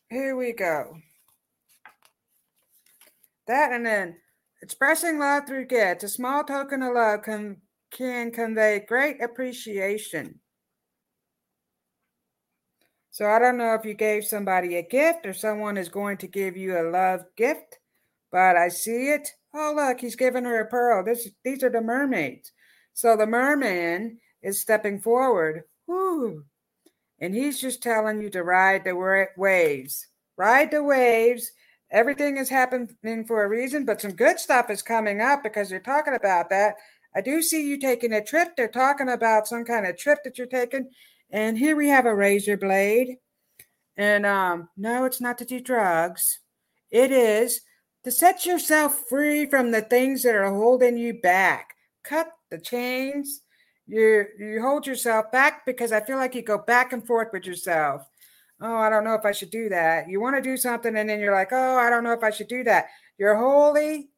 [0.09, 0.97] here we go.
[3.47, 4.17] That and then
[4.63, 6.03] expressing love through gifts.
[6.03, 7.57] A small token of love can,
[7.91, 10.39] can convey great appreciation.
[13.11, 16.27] So I don't know if you gave somebody a gift or someone is going to
[16.27, 17.77] give you a love gift,
[18.31, 21.03] but I see it Oh, look, he's giving her a pearl.
[21.03, 22.51] This, these are the mermaids.
[22.93, 25.63] So the merman is stepping forward.
[25.87, 26.43] Whoo.
[27.19, 30.07] And he's just telling you to ride the waves.
[30.37, 31.51] Ride the waves.
[31.89, 35.79] Everything is happening for a reason, but some good stuff is coming up because you're
[35.79, 36.75] talking about that.
[37.15, 38.55] I do see you taking a trip.
[38.57, 40.89] They're talking about some kind of trip that you're taking.
[41.29, 43.17] And here we have a razor blade.
[43.95, 46.39] And um, no, it's not to do drugs.
[46.89, 47.61] It is
[48.03, 51.75] to set yourself free from the things that are holding you back.
[52.03, 53.42] Cut the chains.
[53.87, 57.45] You you hold yourself back because I feel like you go back and forth with
[57.45, 58.07] yourself.
[58.61, 60.09] Oh, I don't know if I should do that.
[60.09, 62.29] You want to do something and then you're like, "Oh, I don't know if I
[62.29, 64.09] should do that." Your holy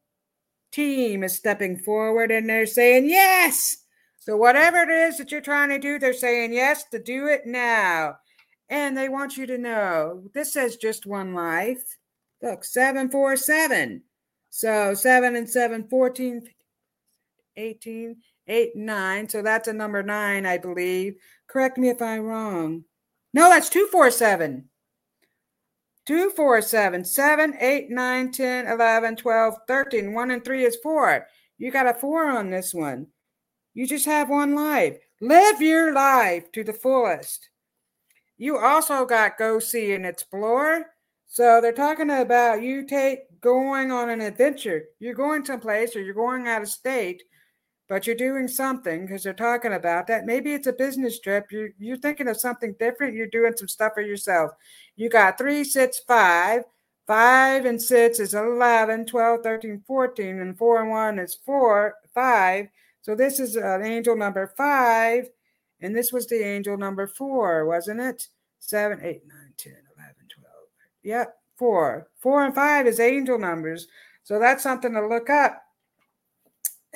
[0.72, 3.78] team is stepping forward and they're saying, "Yes."
[4.18, 7.46] So whatever it is that you're trying to do, they're saying yes to do it
[7.46, 8.18] now.
[8.68, 11.96] And they want you to know this says just one life.
[12.42, 14.02] Look, 747.
[14.50, 16.48] So 7 and 7, 14,
[17.56, 18.16] 18,
[18.48, 19.28] 8, 9.
[19.28, 21.16] So that's a number 9, I believe.
[21.48, 22.84] Correct me if I'm wrong.
[23.32, 24.68] No, that's 247.
[26.06, 30.14] 247, 7, 8, 9, 10, 11, 12, 13.
[30.14, 31.26] 1 and 3 is 4.
[31.58, 33.08] You got a 4 on this one.
[33.74, 34.98] You just have one life.
[35.20, 37.50] Live your life to the fullest.
[38.38, 40.86] You also got go see and explore.
[41.26, 44.84] So they're talking about you take going on an adventure.
[44.98, 47.22] You're going someplace or you're going out of state,
[47.88, 50.26] but you're doing something because they're talking about that.
[50.26, 51.50] Maybe it's a business trip.
[51.50, 53.14] You're, you're thinking of something different.
[53.14, 54.52] You're doing some stuff for yourself.
[54.96, 56.64] You got three, six, five.
[57.06, 62.66] Five and six is 11, 12, 13, 14, and four and one is four, five.
[63.00, 65.28] So this is an angel number five,
[65.80, 68.26] and this was the angel number four, wasn't it?
[68.58, 69.74] Seven, eight, nine, ten.
[71.06, 72.08] Yep, four.
[72.18, 73.86] Four and five is angel numbers.
[74.24, 75.62] So that's something to look up.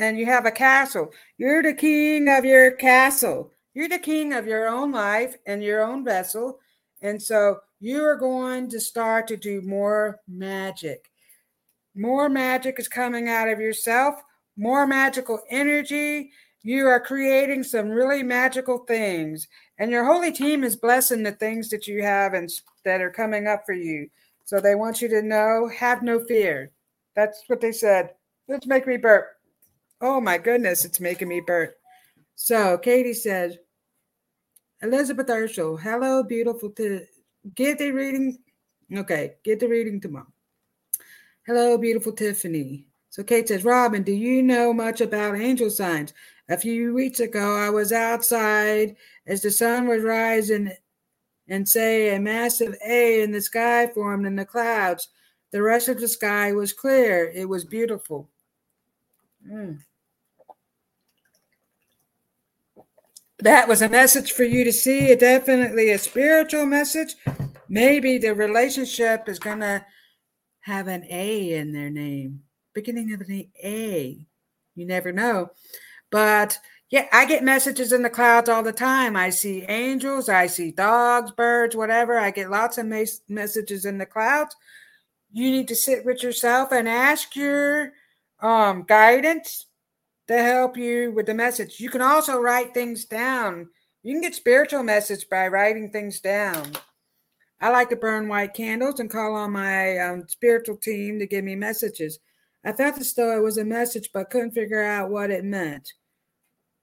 [0.01, 1.13] And you have a castle.
[1.37, 3.53] You're the king of your castle.
[3.75, 6.59] You're the king of your own life and your own vessel.
[7.03, 11.11] And so you are going to start to do more magic.
[11.95, 14.15] More magic is coming out of yourself,
[14.57, 16.31] more magical energy.
[16.63, 19.49] you are creating some really magical things,
[19.79, 22.51] and your holy team is blessing the things that you have and
[22.85, 24.09] that are coming up for you.
[24.45, 26.71] So they want you to know, have no fear.
[27.17, 28.11] That's what they said.
[28.49, 29.40] Let's make me burp.
[30.01, 31.77] Oh my goodness, it's making me burp.
[32.35, 33.59] So Katie says,
[34.83, 36.71] Elizabeth Urshel, hello, beautiful.
[36.71, 37.05] To
[37.55, 38.39] get the reading.
[38.97, 40.27] Okay, get the reading tomorrow.
[41.47, 42.87] Hello, beautiful Tiffany.
[43.11, 46.15] So Kate says, Robin, do you know much about angel signs?
[46.49, 48.97] A few weeks ago, I was outside
[49.27, 50.73] as the sun was rising
[51.49, 55.09] and say a massive A in the sky formed in the clouds.
[55.51, 57.31] The rest of the sky was clear.
[57.35, 58.29] It was beautiful.
[59.49, 59.81] Mm.
[63.41, 65.11] That was a message for you to see.
[65.11, 67.15] It definitely a spiritual message.
[67.69, 69.85] Maybe the relationship is going to
[70.61, 72.43] have an A in their name,
[72.75, 74.27] beginning of an A.
[74.75, 75.51] You never know.
[76.11, 76.59] But
[76.91, 79.17] yeah, I get messages in the clouds all the time.
[79.17, 82.19] I see angels, I see dogs, birds, whatever.
[82.19, 84.55] I get lots of mes- messages in the clouds.
[85.33, 87.93] You need to sit with yourself and ask your
[88.41, 89.67] um, guidance
[90.31, 91.81] to help you with the message.
[91.81, 93.69] You can also write things down.
[94.05, 96.71] You can get spiritual message by writing things down.
[97.61, 101.45] I like to burn white candles and call on my um, spiritual team to give
[101.45, 102.21] me messages.
[102.65, 105.93] I felt as though it was a message, but couldn't figure out what it meant.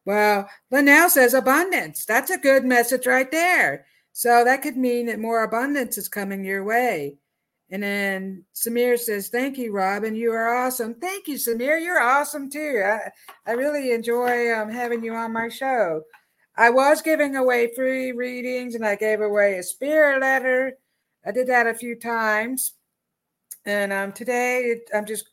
[0.06, 2.04] Well, Linnell says abundance.
[2.04, 3.86] That's a good message right there.
[4.12, 7.16] So that could mean that more abundance is coming your way.
[7.70, 10.16] And then Samir says, Thank you, Robin.
[10.16, 10.96] You are awesome.
[10.96, 11.84] Thank you, Samir.
[11.84, 12.82] You're awesome too.
[12.86, 13.12] I,
[13.46, 16.04] I really enjoy um, having you on my show.
[16.56, 20.74] I was giving away free readings and I gave away a spirit letter.
[21.26, 22.74] I did that a few times.
[23.66, 25.30] And um, today I'm just,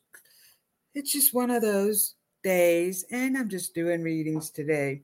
[0.93, 5.01] it's just one of those days, and I'm just doing readings today.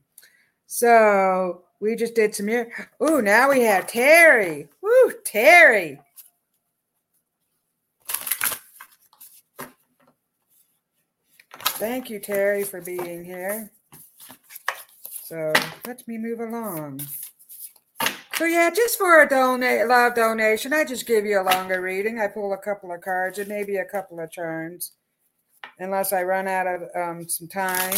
[0.66, 2.72] So we just did here.
[3.00, 4.68] Oh, now we have Terry.
[4.80, 5.98] Woo, Terry.
[11.82, 13.68] Thank you, Terry, for being here.
[15.24, 15.52] So
[15.84, 17.00] let me move along.
[18.36, 22.20] So yeah, just for a donate love donation, I just give you a longer reading.
[22.20, 24.92] I pull a couple of cards and maybe a couple of turns
[25.80, 27.96] unless I run out of um, some time,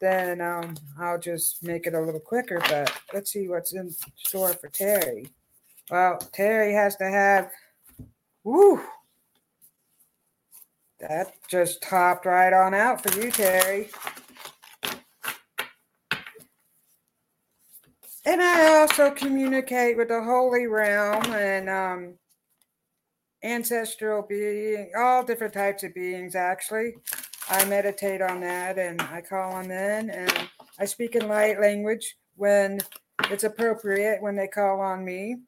[0.00, 2.60] then um, I'll just make it a little quicker.
[2.68, 5.26] But let's see what's in store for Terry.
[5.90, 7.50] Well, Terry has to have,
[8.44, 8.80] woo,
[11.00, 13.88] that just topped right on out for you, Terry.
[18.26, 22.14] And I also communicate with the Holy Realm and um,
[23.42, 26.94] ancestral being, all different types of beings, actually.
[27.48, 30.48] I meditate on that and I call on them and
[30.78, 32.80] I speak in light language when
[33.30, 35.38] it's appropriate when they call on me.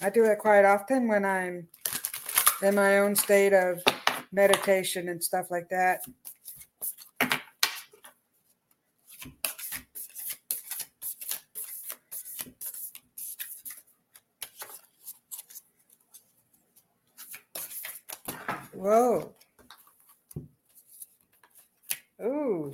[0.00, 1.68] I do it quite often when I'm
[2.62, 3.82] in my own state of
[4.34, 6.04] meditation and stuff like that.
[18.72, 19.34] Whoa.
[22.22, 22.72] Ooh.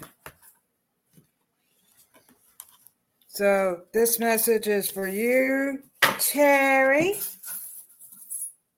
[3.29, 5.83] So this message is for you,
[6.19, 7.15] Terry.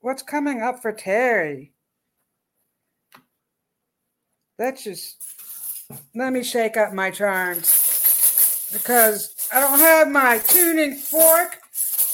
[0.01, 1.73] What's coming up for Terry?
[4.59, 5.17] Let's just
[6.15, 11.59] let me shake up my charms because I don't have my tuning fork,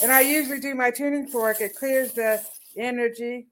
[0.02, 1.60] and I usually do my tuning fork.
[1.60, 2.42] It clears the
[2.76, 3.48] energy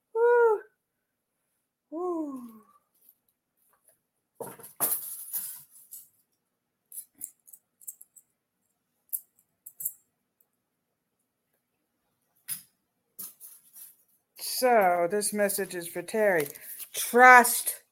[14.38, 16.48] so this message is for Terry.
[16.94, 17.82] Trust.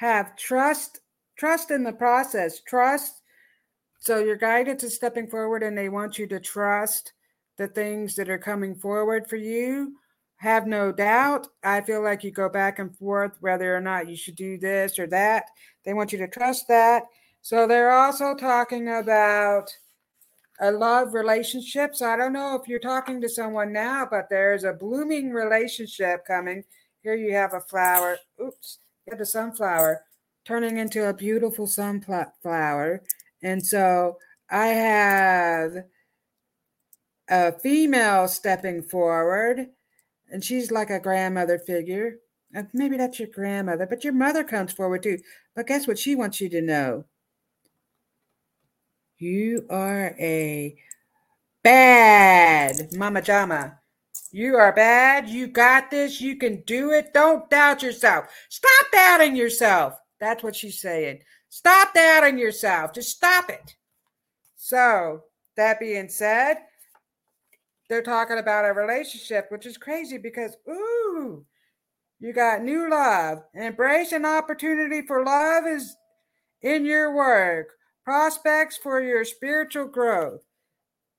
[0.00, 1.00] Have trust.
[1.36, 2.62] Trust in the process.
[2.62, 3.20] Trust.
[3.98, 7.12] So your guidance is stepping forward and they want you to trust
[7.58, 9.92] the things that are coming forward for you
[10.36, 11.48] have no doubt.
[11.62, 14.98] I feel like you go back and forth whether or not you should do this
[14.98, 15.44] or that.
[15.84, 17.02] They want you to trust that.
[17.42, 19.70] So they're also talking about
[20.62, 21.94] a love relationship.
[21.94, 26.24] So I don't know if you're talking to someone now, but there's a blooming relationship
[26.26, 26.64] coming.
[27.02, 28.16] Here you have a flower.
[28.42, 28.78] Oops,
[29.10, 30.02] you have a sunflower
[30.46, 33.02] turning into a beautiful sunflower.
[33.42, 35.72] And so I have
[37.28, 39.66] a female stepping forward
[40.30, 42.18] and she's like a grandmother figure.
[42.72, 45.18] Maybe that's your grandmother, but your mother comes forward too.
[45.54, 47.04] But guess what she wants you to know?
[49.18, 50.76] You are a
[51.62, 53.79] bad mama jama.
[54.32, 55.28] You are bad.
[55.28, 56.20] You got this.
[56.20, 57.12] You can do it.
[57.12, 58.26] Don't doubt yourself.
[58.48, 59.94] Stop doubting yourself.
[60.20, 61.20] That's what she's saying.
[61.48, 62.92] Stop doubting yourself.
[62.92, 63.74] Just stop it.
[64.56, 65.22] So,
[65.56, 66.58] that being said,
[67.88, 71.44] they're talking about a relationship, which is crazy because, ooh,
[72.20, 73.42] you got new love.
[73.54, 75.96] Embrace an opportunity for love is
[76.62, 77.70] in your work,
[78.04, 80.42] prospects for your spiritual growth.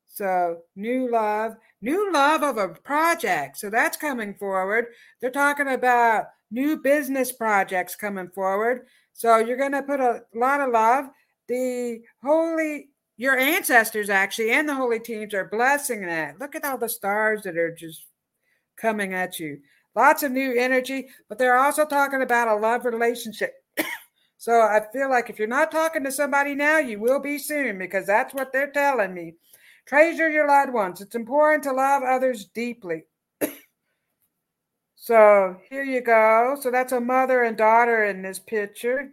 [0.07, 3.57] So, new love, new love of a project.
[3.57, 4.85] So, that's coming forward.
[5.19, 8.87] They're talking about new business projects coming forward.
[9.13, 11.05] So, you're going to put a lot of love.
[11.47, 16.39] The holy your ancestors actually and the holy teams are blessing that.
[16.39, 18.07] Look at all the stars that are just
[18.77, 19.59] coming at you.
[19.95, 23.53] Lots of new energy, but they're also talking about a love relationship.
[24.37, 27.77] so I feel like if you're not talking to somebody now, you will be soon
[27.77, 29.35] because that's what they're telling me.
[29.85, 31.01] Treasure your loved ones.
[31.01, 33.03] It's important to love others deeply.
[34.95, 36.57] so here you go.
[36.59, 39.09] So that's a mother and daughter in this picture.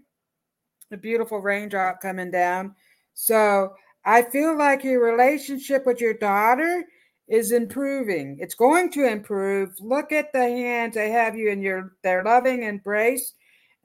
[0.92, 2.74] A beautiful raindrop coming down.
[3.14, 6.84] So I feel like your relationship with your daughter
[7.28, 8.38] is improving.
[8.40, 9.70] It's going to improve.
[9.80, 13.34] Look at the hands they have you in your their loving embrace.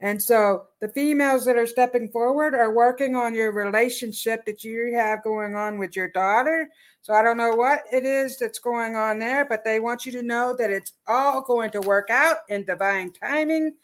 [0.00, 4.92] And so the females that are stepping forward are working on your relationship that you
[4.94, 6.68] have going on with your daughter.
[7.00, 10.12] So I don't know what it is that's going on there, but they want you
[10.12, 13.74] to know that it's all going to work out in divine timing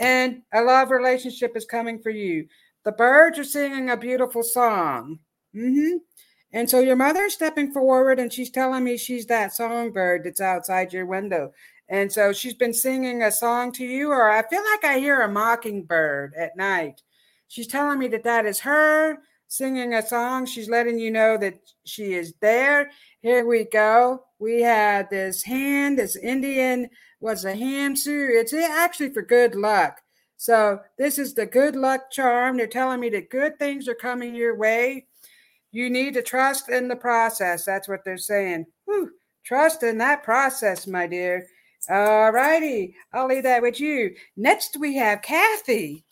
[0.00, 2.48] and a love relationship is coming for you.
[2.84, 5.18] The birds are singing a beautiful song.
[5.54, 5.98] Mm-hmm.
[6.52, 10.92] And so your mother's stepping forward and she's telling me she's that songbird that's outside
[10.92, 11.52] your window.
[11.90, 15.22] And so she's been singing a song to you, or I feel like I hear
[15.22, 17.02] a mockingbird at night.
[17.48, 19.18] She's telling me that that is her
[19.48, 20.46] singing a song.
[20.46, 22.92] She's letting you know that she is there.
[23.22, 24.22] Here we go.
[24.38, 26.88] We had this hand, this Indian
[27.20, 28.40] was a hamsa.
[28.40, 30.00] It's actually for good luck.
[30.36, 32.56] So this is the good luck charm.
[32.56, 35.06] They're telling me that good things are coming your way.
[35.72, 37.64] You need to trust in the process.
[37.64, 38.66] That's what they're saying.
[38.84, 39.10] Whew.
[39.44, 41.46] Trust in that process, my dear.
[41.88, 42.94] All righty.
[43.12, 44.14] I'll leave that with you.
[44.36, 46.04] Next, we have Kathy.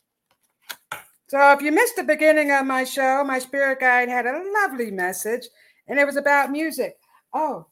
[1.28, 4.90] So, if you missed the beginning of my show, my spirit guide had a lovely
[4.90, 5.46] message,
[5.86, 6.96] and it was about music.
[7.34, 7.66] Oh,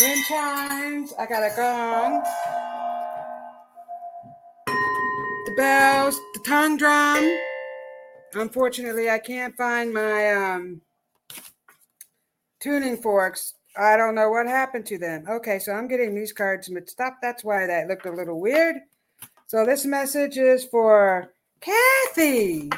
[0.00, 1.12] wind chimes.
[1.18, 2.22] I got a gong.
[5.44, 7.38] The bells, the tongue drum.
[8.34, 10.80] Unfortunately, I can't find my um,
[12.60, 13.54] tuning forks.
[13.80, 15.24] I don't know what happened to them.
[15.26, 17.16] Okay, so I'm getting these cards mixed up.
[17.22, 18.76] That's why that looked a little weird.
[19.46, 22.68] So this message is for Kathy.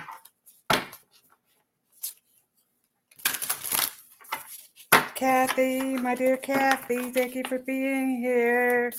[5.17, 8.93] Kathy, my dear Kathy, thank you for being here.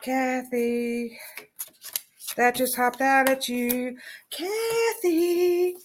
[0.00, 1.18] Kathy.
[2.38, 3.98] That just hopped out at you.
[4.30, 5.76] Kathy.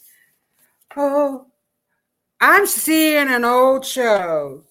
[0.96, 1.49] Oh,
[2.42, 4.64] I'm seeing an old show.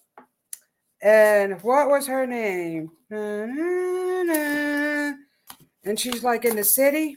[1.02, 2.90] And what was her name?
[3.10, 5.12] Na, na, na.
[5.84, 7.16] And she's like in the city.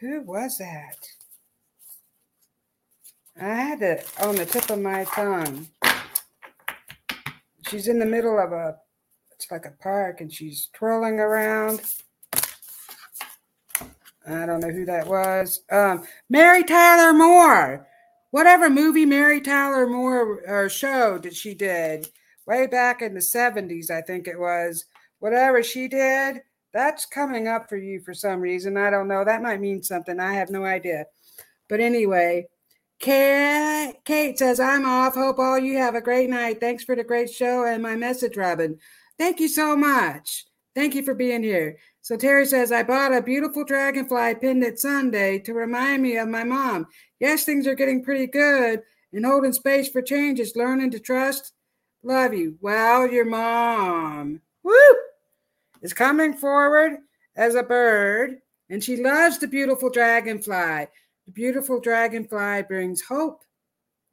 [0.00, 1.08] Who was that?
[3.40, 5.66] I had it on the tip of my tongue.
[7.68, 8.76] She's in the middle of a,
[9.32, 11.80] it's like a park, and she's twirling around.
[14.28, 15.60] I don't know who that was.
[15.70, 17.86] Um, Mary Tyler Moore.
[18.30, 22.08] Whatever movie Mary Tyler Moore uh, or show that she did
[22.46, 24.84] way back in the 70s, I think it was.
[25.18, 28.76] Whatever she did, that's coming up for you for some reason.
[28.76, 29.24] I don't know.
[29.24, 30.20] That might mean something.
[30.20, 31.06] I have no idea.
[31.68, 32.48] But anyway,
[32.98, 35.14] Kate, Kate says, I'm off.
[35.14, 36.60] Hope all you have a great night.
[36.60, 38.78] Thanks for the great show and my message, Robin.
[39.18, 40.44] Thank you so much.
[40.74, 41.78] Thank you for being here.
[42.02, 46.44] So Terry says, I bought a beautiful dragonfly pendant Sunday to remind me of my
[46.44, 46.86] mom.
[47.20, 51.52] Yes, things are getting pretty good and holding space for changes, learning to trust.
[52.02, 52.56] Love you.
[52.60, 54.74] Well, your mom, woo,
[55.82, 56.98] is coming forward
[57.34, 58.36] as a bird,
[58.70, 60.86] and she loves the beautiful dragonfly.
[61.26, 63.44] The beautiful dragonfly brings hope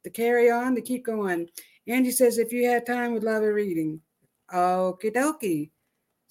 [0.02, 1.48] to carry on, to keep going.
[1.86, 4.00] Angie says, if you had time, would love a reading.
[4.52, 5.70] Okie dokie.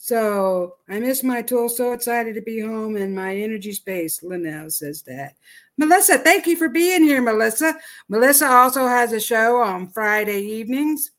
[0.03, 1.69] So I miss my tool.
[1.69, 4.21] So excited to be home in my energy space.
[4.21, 5.35] Linnell says that.
[5.77, 7.73] Melissa, thank you for being here, Melissa.
[8.09, 11.11] Melissa also has a show on Friday evenings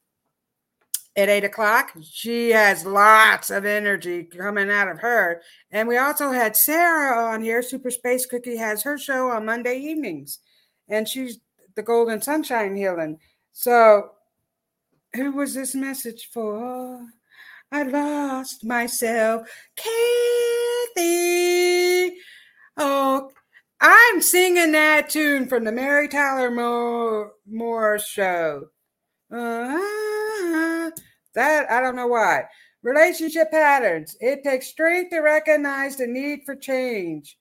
[1.16, 1.92] at eight o'clock.
[2.02, 5.40] She has lots of energy coming out of her.
[5.70, 7.62] And we also had Sarah on here.
[7.62, 10.40] Super Space Cookie has her show on Monday evenings.
[10.90, 11.38] and she's
[11.74, 13.18] the golden sunshine healing.
[13.54, 14.10] So,
[15.14, 17.00] who was this message for?
[17.74, 21.02] I lost myself, Kathy.
[22.76, 23.32] Oh,
[23.80, 28.66] I'm singing that tune from the Mary Tyler Moore, Moore show.
[29.28, 29.80] Uh,
[31.34, 32.44] that I don't know why.
[32.84, 34.16] Relationship patterns.
[34.20, 37.36] It takes strength to recognize the need for change.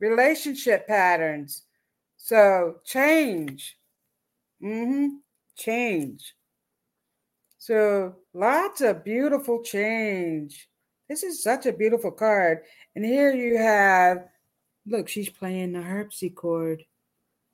[0.00, 1.66] Relationship patterns.
[2.16, 3.76] So change.
[4.64, 5.16] Mm-hmm.
[5.54, 6.34] Change.
[7.68, 10.70] So lots of beautiful change.
[11.06, 12.60] This is such a beautiful card.
[12.96, 14.24] And here you have,
[14.86, 16.82] look, she's playing the harpsichord.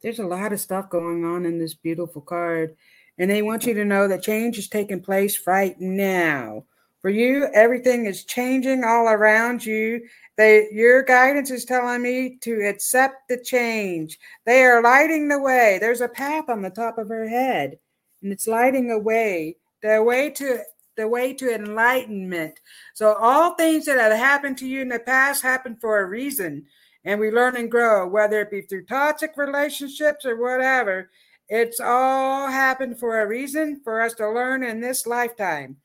[0.02, 2.76] There's a lot of stuff going on in this beautiful card.
[3.18, 6.64] And they want you to know that change is taking place right now.
[7.02, 10.00] For you, everything is changing all around you.
[10.36, 14.20] They, your guidance is telling me to accept the change.
[14.46, 15.78] They are lighting the way.
[15.80, 17.80] There's a path on the top of her head,
[18.22, 20.58] and it's lighting a way, the way to
[20.96, 22.58] the way to enlightenment.
[22.94, 26.64] So all things that have happened to you in the past happened for a reason,
[27.04, 31.10] and we learn and grow, whether it be through toxic relationships or whatever.
[31.48, 35.76] It's all happened for a reason for us to learn in this lifetime.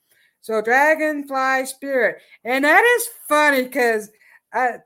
[0.42, 2.22] So dragonfly spirit.
[2.46, 4.10] And that is funny because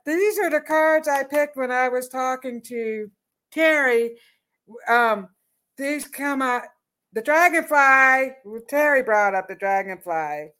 [0.04, 3.08] these are the cards I picked when I was talking to
[3.52, 4.16] Terry.
[4.88, 5.28] Um,
[5.76, 6.62] these come out.
[7.14, 10.50] The dragonfly, Terry brought up the dragonfly.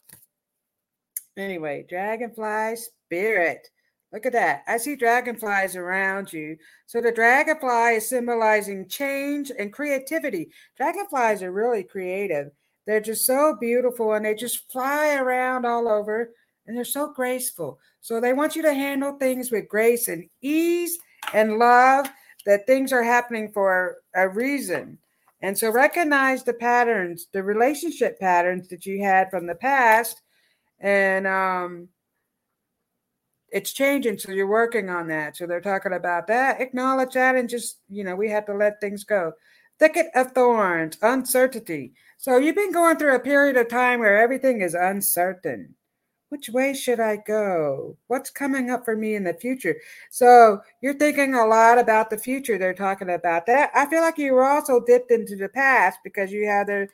[1.36, 3.66] Anyway, dragonfly spirit.
[4.12, 4.62] Look at that.
[4.68, 6.56] I see dragonflies around you.
[6.86, 10.50] So the dragonfly is symbolizing change and creativity.
[10.76, 12.52] Dragonflies are really creative.
[12.86, 16.30] They're just so beautiful and they just fly around all over
[16.68, 17.80] and they're so graceful.
[18.00, 20.96] So they want you to handle things with grace and ease
[21.32, 22.06] and love
[22.46, 24.98] that things are happening for a reason.
[25.44, 30.22] And so recognize the patterns, the relationship patterns that you had from the past.
[30.80, 31.88] And um
[33.50, 35.36] it's changing so you're working on that.
[35.36, 36.62] So they're talking about that.
[36.62, 39.32] Acknowledge that and just you know we have to let things go.
[39.78, 41.92] Thicket of thorns uncertainty.
[42.16, 45.74] So you've been going through a period of time where everything is uncertain.
[46.34, 47.96] Which way should I go?
[48.08, 49.76] What's coming up for me in the future?
[50.10, 52.58] So you're thinking a lot about the future.
[52.58, 53.70] They're talking about that.
[53.72, 56.88] I feel like you were also dipped into the past because you had the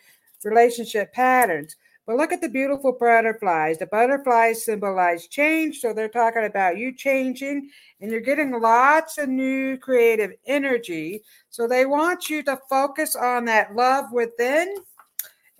[0.44, 1.76] relationship patterns.
[2.06, 3.78] But look at the beautiful butterflies.
[3.78, 5.80] The butterflies symbolize change.
[5.80, 7.70] So they're talking about you changing
[8.02, 11.22] and you're getting lots of new creative energy.
[11.48, 14.74] So they want you to focus on that love within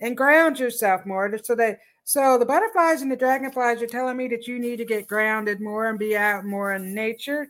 [0.00, 1.38] and ground yourself more.
[1.42, 1.76] So they
[2.11, 5.61] so the butterflies and the dragonflies are telling me that you need to get grounded
[5.61, 7.42] more and be out more in nature.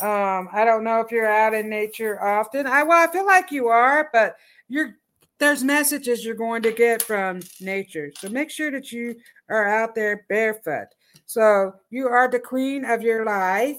[0.00, 2.66] Um, I don't know if you're out in nature often.
[2.66, 4.36] I well, I feel like you are, but
[4.68, 4.96] you're
[5.38, 8.12] there's messages you're going to get from nature.
[8.18, 9.16] So make sure that you
[9.48, 10.88] are out there barefoot.
[11.24, 13.78] So you are the queen of your life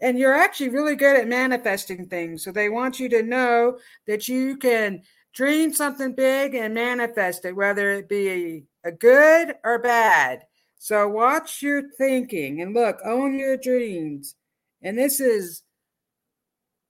[0.00, 2.42] and you're actually really good at manifesting things.
[2.42, 5.02] So they want you to know that you can
[5.34, 10.44] Dream something big and manifest it, whether it be good or bad.
[10.78, 14.36] So watch your thinking and look, own your dreams.
[14.82, 15.62] And this is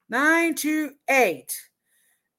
[0.08, 1.54] nine to eight.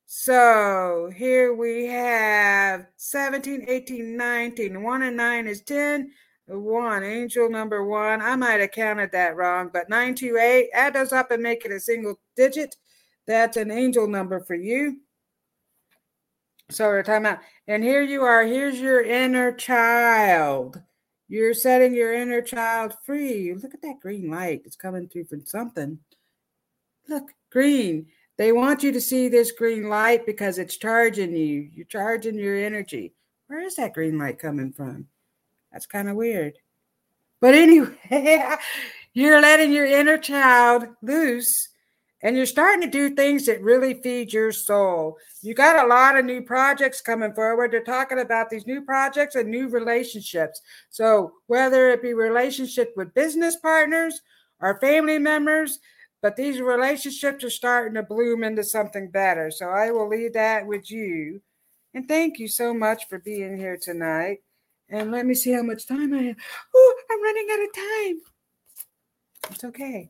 [0.05, 4.83] So here we have 17, 18, 19.
[4.83, 6.11] One and nine is 10.
[6.47, 8.21] One, angel number one.
[8.21, 11.65] I might have counted that wrong, but nine to eight, add those up and make
[11.65, 12.75] it a single digit.
[13.25, 14.99] That's an angel number for you.
[16.69, 18.43] So we're talking about, and here you are.
[18.43, 20.81] Here's your inner child.
[21.27, 23.53] You're setting your inner child free.
[23.53, 24.63] Look at that green light.
[24.65, 25.99] It's coming through from something.
[27.07, 28.07] Look, green.
[28.37, 31.69] They want you to see this green light because it's charging you.
[31.73, 33.13] You're charging your energy.
[33.47, 35.07] Where is that green light coming from?
[35.71, 36.57] That's kind of weird.
[37.41, 37.95] But anyway,
[39.13, 41.69] you're letting your inner child loose
[42.25, 45.15] and you're starting to do things that really feed your soul.
[45.43, 47.71] You got a lot of new projects coming forward.
[47.71, 50.59] They're talking about these new projects and new relationships.
[50.89, 54.21] So whether it be relationship with business partners
[54.59, 55.77] or family members,
[56.23, 59.51] but these relationships are starting to bloom into something better.
[59.51, 61.43] So I will leave that with you.
[61.93, 64.39] And thank you so much for being here tonight.
[64.89, 66.37] And let me see how much time I have.
[66.73, 68.21] Oh, I'm running out of time.
[69.51, 70.09] It's okay.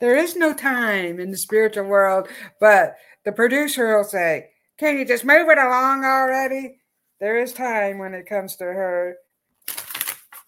[0.00, 2.28] There is no time in the spiritual world,
[2.58, 4.48] but the producer will say,
[4.78, 6.80] Can you just move it along already?
[7.20, 9.16] There is time when it comes to her,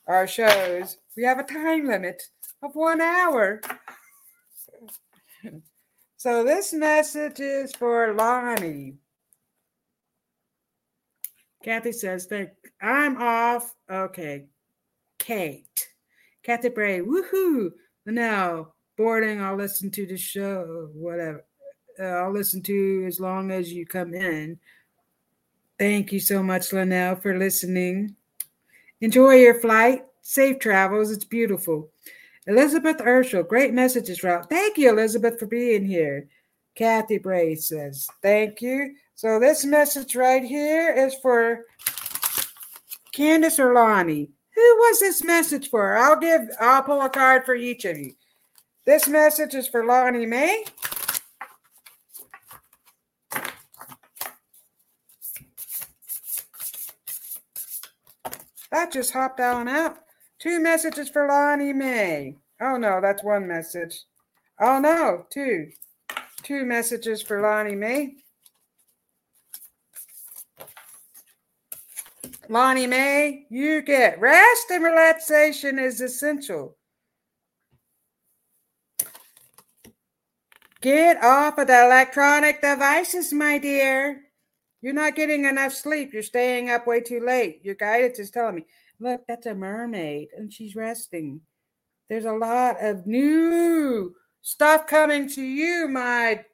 [0.06, 0.96] our shows.
[1.16, 2.22] We have a time limit
[2.62, 3.60] of one hour.
[6.16, 8.94] So this message is for Lonnie.
[11.62, 13.74] Kathy says that I'm off.
[13.90, 14.46] Okay.
[15.18, 15.88] Kate.
[16.42, 17.00] Kathy Bray.
[17.00, 17.70] Woohoo.
[18.06, 18.72] Now,
[19.02, 21.44] boarding, I'll listen to the show, whatever.
[21.98, 24.60] Uh, I'll listen to as long as you come in.
[25.76, 28.14] Thank you so much, Linnell, for listening.
[29.00, 30.04] Enjoy your flight.
[30.20, 31.10] Safe travels.
[31.10, 31.90] It's beautiful.
[32.46, 34.46] Elizabeth Urschel, great messages, Ralph.
[34.48, 36.28] Thank you, Elizabeth, for being here.
[36.76, 38.94] Kathy Bray says, thank you.
[39.16, 41.64] So this message right here is for
[43.12, 44.30] Candace Lonnie.
[44.54, 45.96] Who was this message for?
[45.96, 48.12] I'll give, I'll pull a card for each of you.
[48.84, 50.64] This message is for Lonnie May.
[58.72, 59.98] That just hopped on out.
[60.40, 62.38] Two messages for Lonnie May.
[62.60, 64.02] Oh no, that's one message.
[64.60, 65.70] Oh no, two.
[66.42, 68.16] Two messages for Lonnie May.
[72.48, 76.76] Lonnie May, you get rest and relaxation is essential.
[80.82, 84.22] Get off of the electronic devices, my dear.
[84.80, 86.12] You're not getting enough sleep.
[86.12, 87.60] You're staying up way too late.
[87.62, 88.66] Your guidance is telling me,
[88.98, 91.40] look, that's a mermaid and she's resting.
[92.08, 96.44] There's a lot of new stuff coming to you, my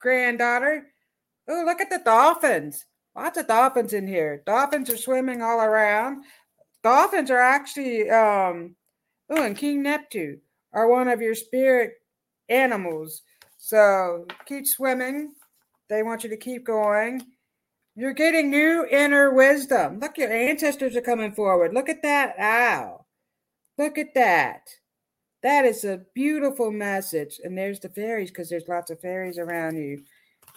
[0.00, 0.88] granddaughter.
[1.48, 2.86] Oh, look at the dolphins.
[3.14, 4.42] Lots of dolphins in here.
[4.46, 6.24] Dolphins are swimming all around.
[6.82, 8.74] Dolphins are actually, um,
[9.30, 10.40] oh, and King Neptune
[10.72, 11.92] are one of your spirit
[12.48, 13.22] animals.
[13.66, 15.32] So keep swimming.
[15.88, 17.20] They want you to keep going.
[17.96, 19.98] You're getting new inner wisdom.
[19.98, 21.74] Look, your ancestors are coming forward.
[21.74, 23.08] Look at that owl.
[23.76, 24.68] Look at that.
[25.42, 27.40] That is a beautiful message.
[27.42, 30.04] And there's the fairies because there's lots of fairies around you.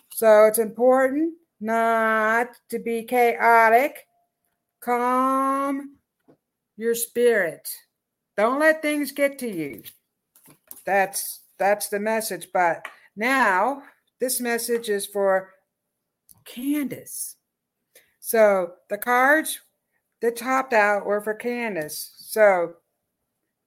[0.09, 4.05] So it's important not to be chaotic.
[4.81, 5.95] Calm
[6.77, 7.73] your spirit.
[8.37, 9.81] Don't let things get to you.
[10.85, 12.49] That's that's the message.
[12.53, 12.85] But
[13.15, 13.83] now
[14.19, 15.53] this message is for
[16.45, 17.35] Candace.
[18.19, 19.59] So the cards
[20.21, 22.13] that topped out were for Candace.
[22.17, 22.75] So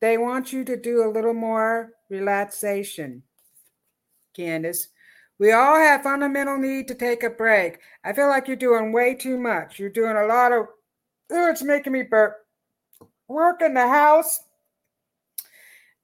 [0.00, 3.22] they want you to do a little more relaxation,
[4.34, 4.88] Candace.
[5.38, 7.78] We all have fundamental need to take a break.
[8.04, 9.78] I feel like you're doing way too much.
[9.78, 10.66] You're doing a lot of,
[11.32, 12.36] oh, it's making me burp.
[13.28, 14.40] Work in the house,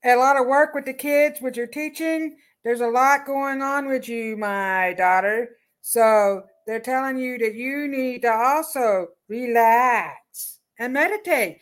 [0.05, 2.39] a lot of work with the kids, with your teaching.
[2.69, 5.57] There's a lot going on with you, my daughter.
[5.81, 11.61] So they're telling you that you need to also relax and meditate.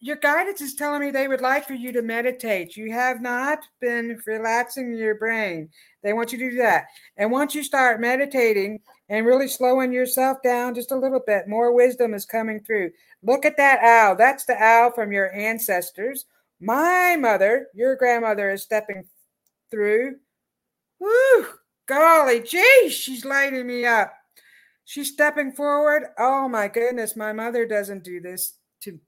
[0.00, 2.76] Your guidance is telling me they would like for you to meditate.
[2.76, 5.70] You have not been relaxing your brain.
[6.02, 6.88] They want you to do that.
[7.16, 11.74] And once you start meditating and really slowing yourself down just a little bit, more
[11.74, 12.90] wisdom is coming through.
[13.22, 14.14] Look at that owl.
[14.14, 16.26] That's the owl from your ancestors.
[16.60, 19.04] My mother, your grandmother, is stepping
[19.70, 20.16] through.
[21.04, 21.46] Woo!
[21.86, 24.14] Golly, gee, she's lighting me up.
[24.86, 26.04] She's stepping forward.
[26.18, 28.98] Oh my goodness, my mother doesn't do this to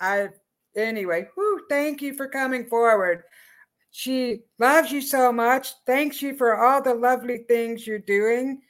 [0.00, 0.28] I
[0.76, 1.28] anyway.
[1.36, 3.24] Whoo, thank you for coming forward.
[3.90, 5.72] She loves you so much.
[5.84, 8.62] Thanks you for all the lovely things you're doing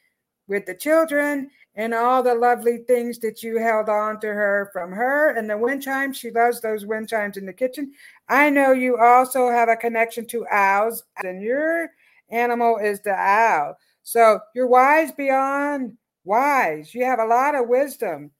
[0.48, 4.92] with the children and all the lovely things that you held on to her from
[4.92, 6.16] her and the wind chimes.
[6.16, 7.92] She loves those wind chimes in the kitchen.
[8.28, 11.90] I know you also have a connection to owls, and your
[12.32, 13.76] animal is the owl.
[14.02, 16.94] So you're wise beyond wise.
[16.94, 18.30] You have a lot of wisdom,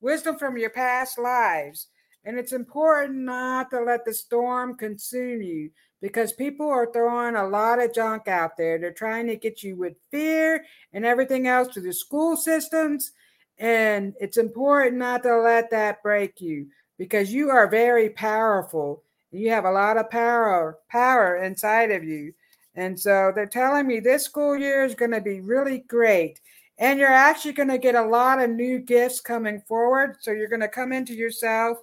[0.00, 1.88] wisdom from your past lives.
[2.24, 5.70] And it's important not to let the storm consume you
[6.00, 8.78] because people are throwing a lot of junk out there.
[8.78, 13.12] They're trying to get you with fear and everything else to the school systems.
[13.58, 16.68] And it's important not to let that break you
[16.98, 19.02] because you are very powerful.
[19.30, 22.32] You have a lot of power, power inside of you.
[22.78, 26.40] And so they're telling me this school year is going to be really great.
[26.78, 30.18] And you're actually going to get a lot of new gifts coming forward.
[30.20, 31.78] So you're going to come into yourself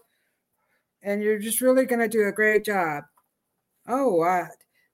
[1.03, 3.03] and you're just really going to do a great job.
[3.89, 4.47] Oh, uh,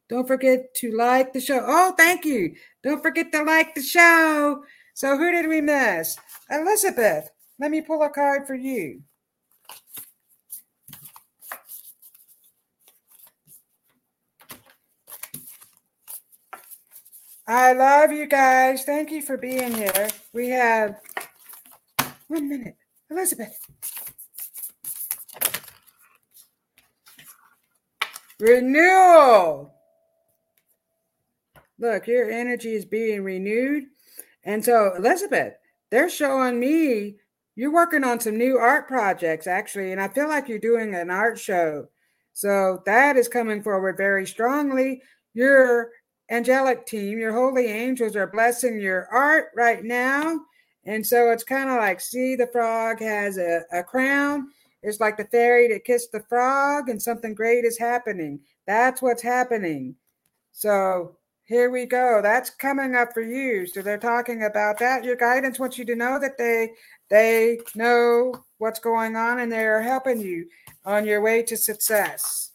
[0.09, 1.63] don't forget to like the show.
[1.63, 2.55] Oh, thank you.
[2.81, 4.63] Don't forget to like the show.
[4.95, 6.17] So, who did we miss?
[6.49, 7.29] Elizabeth,
[7.59, 9.03] let me pull a card for you.
[17.53, 18.85] I love you guys.
[18.85, 20.07] Thank you for being here.
[20.31, 21.01] We have
[22.29, 22.77] one minute.
[23.09, 23.59] Elizabeth.
[28.39, 29.73] Renewal.
[31.77, 33.83] look, your energy is being renewed.
[34.45, 35.55] And so, Elizabeth,
[35.89, 37.17] they're showing me
[37.57, 39.91] you're working on some new art projects, actually.
[39.91, 41.89] And I feel like you're doing an art show.
[42.31, 45.01] So that is coming forward very strongly.
[45.33, 45.91] Your
[46.31, 50.39] angelic team, your holy angels are blessing your art right now.
[50.85, 54.47] And so it's kind of like, see, the frog has a, a crown.
[54.81, 58.39] It's like the fairy that kissed the frog, and something great is happening.
[58.65, 59.95] That's what's happening.
[60.53, 62.19] So here we go.
[62.23, 63.67] That's coming up for you.
[63.67, 65.03] So they're talking about that.
[65.03, 66.71] Your guidance wants you to know that they
[67.09, 70.47] they know what's going on and they're helping you
[70.85, 72.51] on your way to success.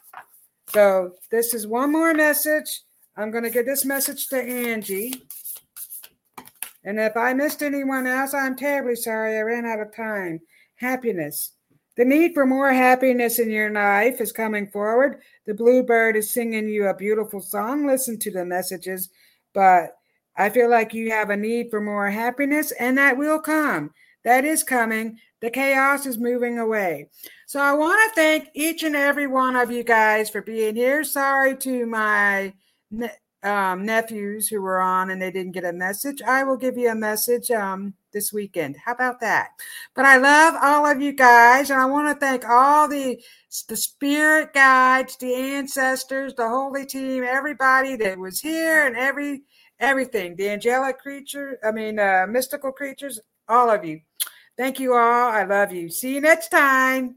[0.72, 2.80] So this is one more message.
[3.16, 5.26] I'm going to give this message to Angie.
[6.84, 9.36] And if I missed anyone else, I'm terribly sorry.
[9.36, 10.40] I ran out of time.
[10.76, 11.52] Happiness.
[11.96, 15.22] The need for more happiness in your life is coming forward.
[15.46, 17.86] The bluebird is singing you a beautiful song.
[17.86, 19.08] Listen to the messages,
[19.54, 19.96] but
[20.36, 23.92] I feel like you have a need for more happiness, and that will come.
[24.24, 25.18] That is coming.
[25.40, 27.08] The chaos is moving away.
[27.46, 31.02] So I want to thank each and every one of you guys for being here.
[31.02, 32.52] Sorry to my
[33.42, 36.22] um, nephews who were on and they didn't get a message.
[36.22, 37.50] I will give you a message.
[37.50, 38.76] Um, this weekend.
[38.82, 39.50] How about that?
[39.94, 43.22] But I love all of you guys, and I want to thank all the
[43.68, 49.42] the spirit guides, the ancestors, the holy team, everybody that was here, and every
[49.78, 54.00] everything, the angelic creature, I mean, uh, mystical creatures, all of you.
[54.56, 55.30] Thank you all.
[55.30, 55.90] I love you.
[55.90, 57.16] See you next time.